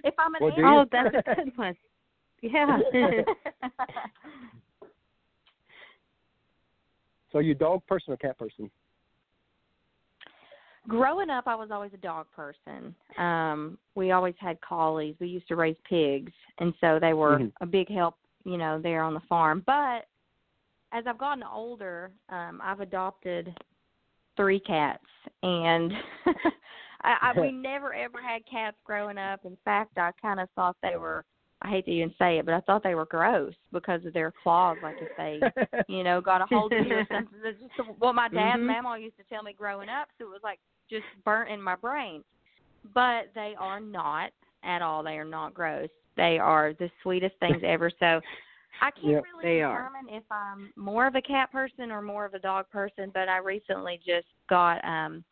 [0.05, 0.81] if I'm an Well, animal.
[0.81, 1.77] Oh, that's a good one.
[2.43, 2.79] Yeah.
[7.33, 8.71] so you dog person or cat person?
[10.89, 12.95] Growing up, I was always a dog person.
[13.17, 15.15] Um, we always had collies.
[15.21, 17.53] We used to raise pigs, and so they were Mhm.
[17.61, 19.63] a big help, you know, there on the farm.
[19.67, 20.07] But
[20.93, 23.55] as I've gotten older, um, I've adopted
[24.37, 25.05] three cats,
[25.43, 25.93] and
[27.03, 29.41] I, I we never ever had cats growing up.
[29.45, 31.25] In fact, I kind of thought they were.
[31.65, 34.33] I hate to even say it, but I thought they were gross because of their
[34.43, 34.79] claws.
[34.83, 35.41] Like if they
[35.89, 37.39] you know, got a hold of you or something.
[37.43, 38.83] That's just what my dad and Mhm.
[38.83, 40.59] mama used to tell me growing up, so it was like
[40.91, 42.25] just burnt in my brain.
[42.95, 44.33] But they are not
[44.65, 45.03] at all.
[45.03, 45.91] They are not gross.
[46.17, 47.91] They are the sweetest things ever.
[47.99, 48.21] So
[48.81, 49.91] I can't Yep, really they are.
[49.91, 53.29] determine if I'm more of a cat person or more of a dog person, but
[53.29, 55.25] I recently just got um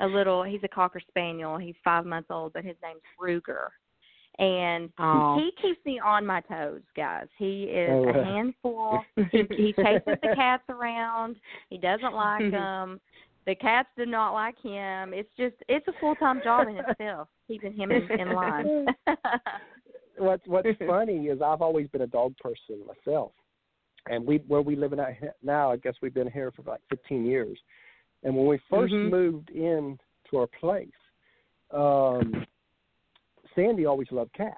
[0.00, 1.58] a little he's a cocker spaniel.
[1.58, 3.68] He's five months old, but his name's Ruger.
[4.38, 5.36] And Oh.
[5.36, 7.26] he keeps me on my toes, guys.
[7.36, 9.04] He is Oh, a handful.
[9.30, 11.36] He, he chases the cats around.
[11.68, 13.00] He doesn't like them.
[13.46, 15.12] The cats do not like him.
[15.12, 18.86] It's just it's a full time job in itself, keeping him in, in line.
[20.20, 23.32] What's what's funny is I've always been a dog person myself,
[24.08, 25.00] and we where we live in
[25.42, 27.58] now, I guess we've been here for like 15 years.
[28.22, 29.10] And when we 1st Mhm.
[29.10, 29.98] moved in
[30.30, 30.88] to our place,
[31.70, 32.46] um,
[33.54, 34.56] Sandy always loved cats.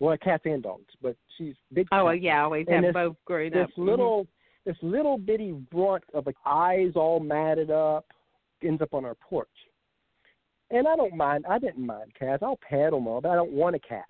[0.00, 1.86] Well, cats and dogs, but she's big.
[1.92, 2.20] Oh, cat.
[2.20, 3.70] yeah, always And have this- both growing This up.
[3.76, 3.84] Mhm.
[3.86, 4.26] little
[4.64, 8.06] this little bitty runt of like eyes all matted up
[8.62, 9.68] ends up on our porch.
[10.70, 11.44] And I don't mind.
[11.46, 12.42] I didn't mind cats.
[12.42, 14.08] I'll pet them all, but I don't want a cat.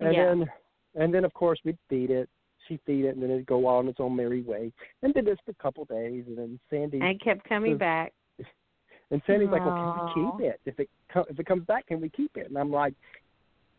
[0.00, 0.24] And Yeah.
[0.26, 0.50] then,
[0.96, 2.28] and then of course we'd feed it.
[2.66, 4.72] She'd feed it, and then it'd go on its own merry way.
[5.02, 8.12] And did this for a couple days, and then Sandy And kept coming So- back.
[9.10, 10.60] and Sandy's like, "Well, can we keep it?
[10.66, 12.94] If it co- if it comes back, can we keep it?" And I'm like,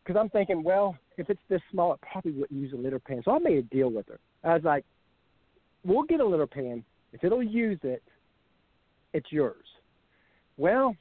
[0.04, 3.22] because I'm thinking, well, if it's this small, it probably wouldn't use a litter pan.
[3.24, 4.20] So I made a deal with her.
[4.44, 4.84] I was like,
[5.86, 6.84] "We'll get a litter pan.
[7.14, 8.04] If it'll use it,
[9.14, 9.66] it's yours."
[10.58, 10.96] Well,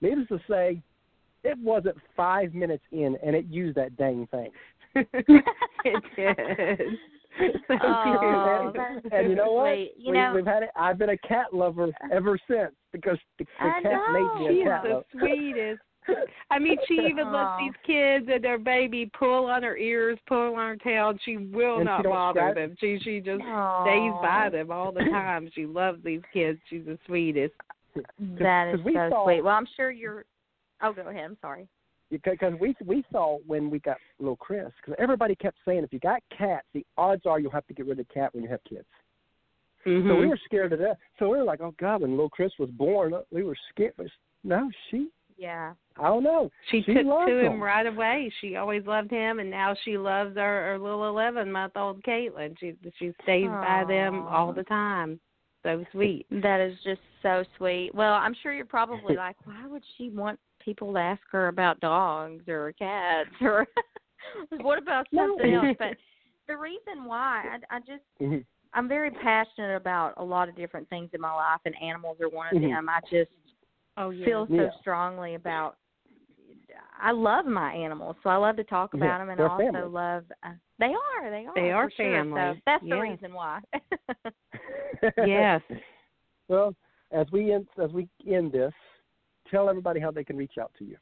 [0.00, 0.82] needless to say,
[1.44, 4.50] it wasn't five minutes in, and it used that dang thing.
[4.94, 6.88] it did.
[7.68, 8.84] So Oh, cute.
[9.02, 9.72] that's and you know what?
[9.74, 9.92] sweet.
[9.96, 10.70] You we, know- we've had it.
[10.74, 14.12] I've been a cat lover ever since because the, the I cat know.
[14.40, 15.04] made me She's a cat the lover.
[15.12, 15.80] sweetest.
[16.50, 20.54] I mean, she even lets these kids and their baby pull on her ears, pull
[20.56, 22.54] on her tail, and she will And not don't bother scratch?
[22.54, 22.76] them.
[22.80, 25.50] She she just stays by them all the time.
[25.54, 26.58] She loves these kids.
[26.70, 27.54] She's the sweetest.
[28.40, 29.42] That is we so saw- sweet.
[29.42, 30.24] Well, I'm sure you're.
[30.82, 31.24] Oh, go ahead.
[31.24, 31.68] I'm sorry.
[32.10, 35.98] because we we saw when we got little Chris because everybody kept saying if you
[35.98, 38.50] got cats, the odds are you'll have to get rid of the cat when you
[38.50, 38.86] have kids.
[39.84, 40.98] So we were scared of that.
[41.18, 43.94] So we were like, oh God, when little Chris was born, uh, we were scared.
[43.96, 44.08] But
[44.44, 45.08] no, she,
[45.38, 45.72] Yeah.
[45.98, 46.50] I don't know.
[46.70, 47.62] She, She took loves to him them.
[47.62, 48.30] right away.
[48.40, 52.54] She always loved him, and now she loves her, her little eleven month old Caitlin.
[52.60, 55.18] She she stays by them all the time.
[55.62, 56.26] So sweet.
[56.30, 57.94] That is just so sweet.
[57.94, 62.48] Well, I'm sure you're probably like, why would she want people ask her about dogs
[62.48, 63.66] or cats or
[64.60, 65.76] what about something else?
[65.78, 65.96] But
[66.48, 68.44] the reason why I, I just Mhm.
[68.74, 72.28] I'm very passionate about a lot of different things in my life, and animals are
[72.28, 72.68] one of Mhm.
[72.70, 72.88] them.
[72.88, 73.30] I just
[73.96, 74.26] Oh yeah.
[74.26, 74.70] feel so Yeah.
[74.80, 75.76] strongly about.
[77.00, 79.52] I love my animals, so I love to talk Yeah, about them, and they're I
[79.52, 79.88] also family.
[79.90, 80.24] love.
[80.42, 82.22] Uh, they are, they are, They are for sure.
[82.24, 83.60] So family, that's the reason why.
[85.26, 85.62] yes.
[86.48, 86.74] well,
[87.10, 88.72] as we end, as we end this,
[89.50, 90.96] tell everybody how they can reach out to you.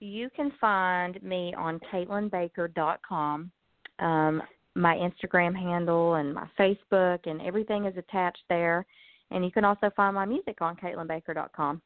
[0.00, 3.50] You can find me on KaitlynBaker.com.
[3.98, 4.42] Um,
[4.76, 8.86] my Instagram handle and my Facebook and everything is attached there.
[9.30, 11.82] And you can also find my music on KaitlynBaker.com.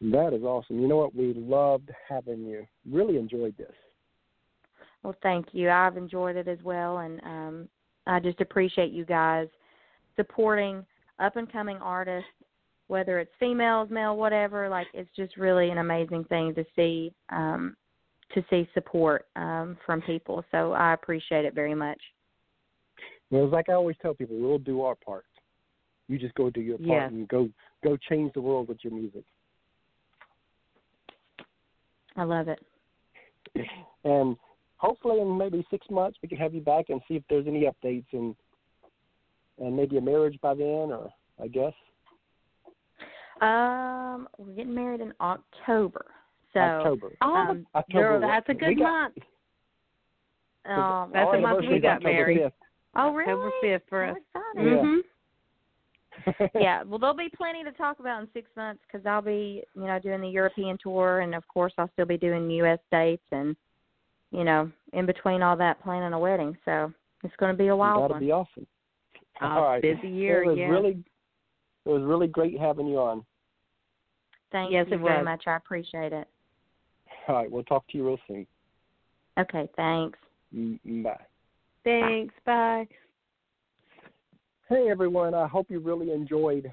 [0.00, 0.80] That is awesome.
[0.80, 1.14] You know what?
[1.14, 2.66] We loved having you.
[2.90, 3.72] Really enjoyed this.
[5.02, 5.70] Well, thank you.
[5.70, 7.68] I've enjoyed it as well, and um,
[8.06, 9.48] I just appreciate you guys
[10.16, 10.84] supporting
[11.18, 12.28] up and coming artists,
[12.90, 14.68] whether it's females, male, whatever.
[14.68, 17.76] Like it's just really an amazing thing to see um,
[18.34, 20.44] to see support um, from people.
[20.50, 22.00] So I appreciate it very much.
[23.30, 25.24] Well, it's like I always tell people, we'll do our part.
[26.08, 27.12] You just go do your part Yes.
[27.12, 27.48] and go
[27.84, 29.24] go change the world with your music.
[32.16, 32.58] I love it.
[34.02, 34.38] And
[34.78, 37.64] hopefully, in maybe six months, we can have you back and see if there's any
[37.70, 38.34] updates and
[39.58, 41.74] and maybe a marriage by then, or I guess
[43.40, 46.06] Um, we're getting married in October.
[46.52, 47.12] So October.
[47.22, 48.18] Oh, um, October.
[48.18, 49.14] girl, that's a we good got- month.
[50.66, 52.38] um That's our the month we got October married.
[52.38, 52.52] 5th.
[52.96, 53.32] oh really?
[53.32, 54.16] October fifth for us.
[54.34, 54.72] exciting.
[54.72, 54.82] Yeah.
[54.82, 55.00] Mhm.
[56.60, 59.84] yeah, well, there'll be plenty to talk about in six months because I'll be, you
[59.86, 62.78] know, doing the European tour, and of course, I'll still be doing U.S.
[62.90, 63.56] dates, and
[64.30, 66.58] you know, in between all that, planning a wedding.
[66.66, 66.92] So
[67.24, 68.20] it's going to be a wild That'll one.
[68.20, 68.66] be awesome.
[69.40, 69.80] Oh, All right.
[69.80, 70.66] busy year, it was yeah.
[70.66, 71.02] really
[71.86, 73.24] it was really great having you on.
[74.52, 75.24] Thank Yes, you it very was.
[75.24, 75.44] much.
[75.46, 76.28] I appreciate it.
[77.28, 78.46] All right, we'll talk to you real soon.
[79.38, 80.18] Okay, thanks.
[80.54, 81.20] Mm, Bye.
[81.84, 82.34] Thanks.
[82.44, 82.86] Bye.
[84.68, 86.72] Hey everyone, I hope you really enjoyed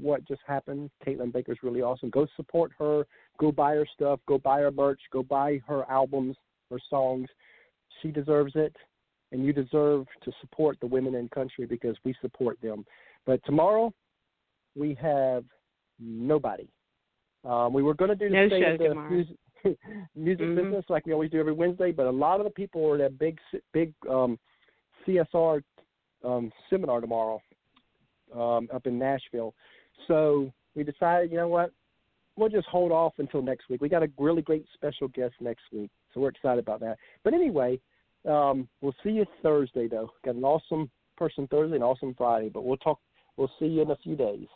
[0.00, 0.90] what just happened.
[1.04, 2.10] Kaitlyn Baker's really awesome.
[2.10, 3.06] Go support her.
[3.38, 4.20] Go buy her stuff.
[4.26, 5.00] Go buy her merch.
[5.12, 6.36] Go buy her albums,
[6.70, 7.28] her songs.
[8.02, 8.74] She deserves it,
[9.32, 12.84] and you deserve to support the women in country because we support them.
[13.26, 13.92] But tomorrow,
[14.76, 15.44] we have
[15.98, 16.68] nobody.
[17.44, 19.10] Um, we were going to do the No state of the tomorrow.
[19.10, 19.36] music,
[20.14, 20.56] music Mhm.
[20.56, 23.18] business like we always do every Wednesday, but a lot of the people are at
[23.18, 23.38] big
[23.72, 24.38] big um,
[25.06, 25.62] CSR
[26.24, 27.40] um, seminar tomorrow
[28.34, 29.54] um, up in Nashville.
[30.06, 31.72] So we decided, you know what,
[32.36, 33.80] we'll just hold off until next week.
[33.80, 36.98] We got a really great special guest next week, so we're excited about that.
[37.24, 37.80] But anyway,
[38.26, 40.10] um, we'll see you Thursday though.
[40.24, 43.00] Got an awesome person Thursday and awesome Friday, but we'll talk.
[43.36, 44.46] We'll see you in a few days.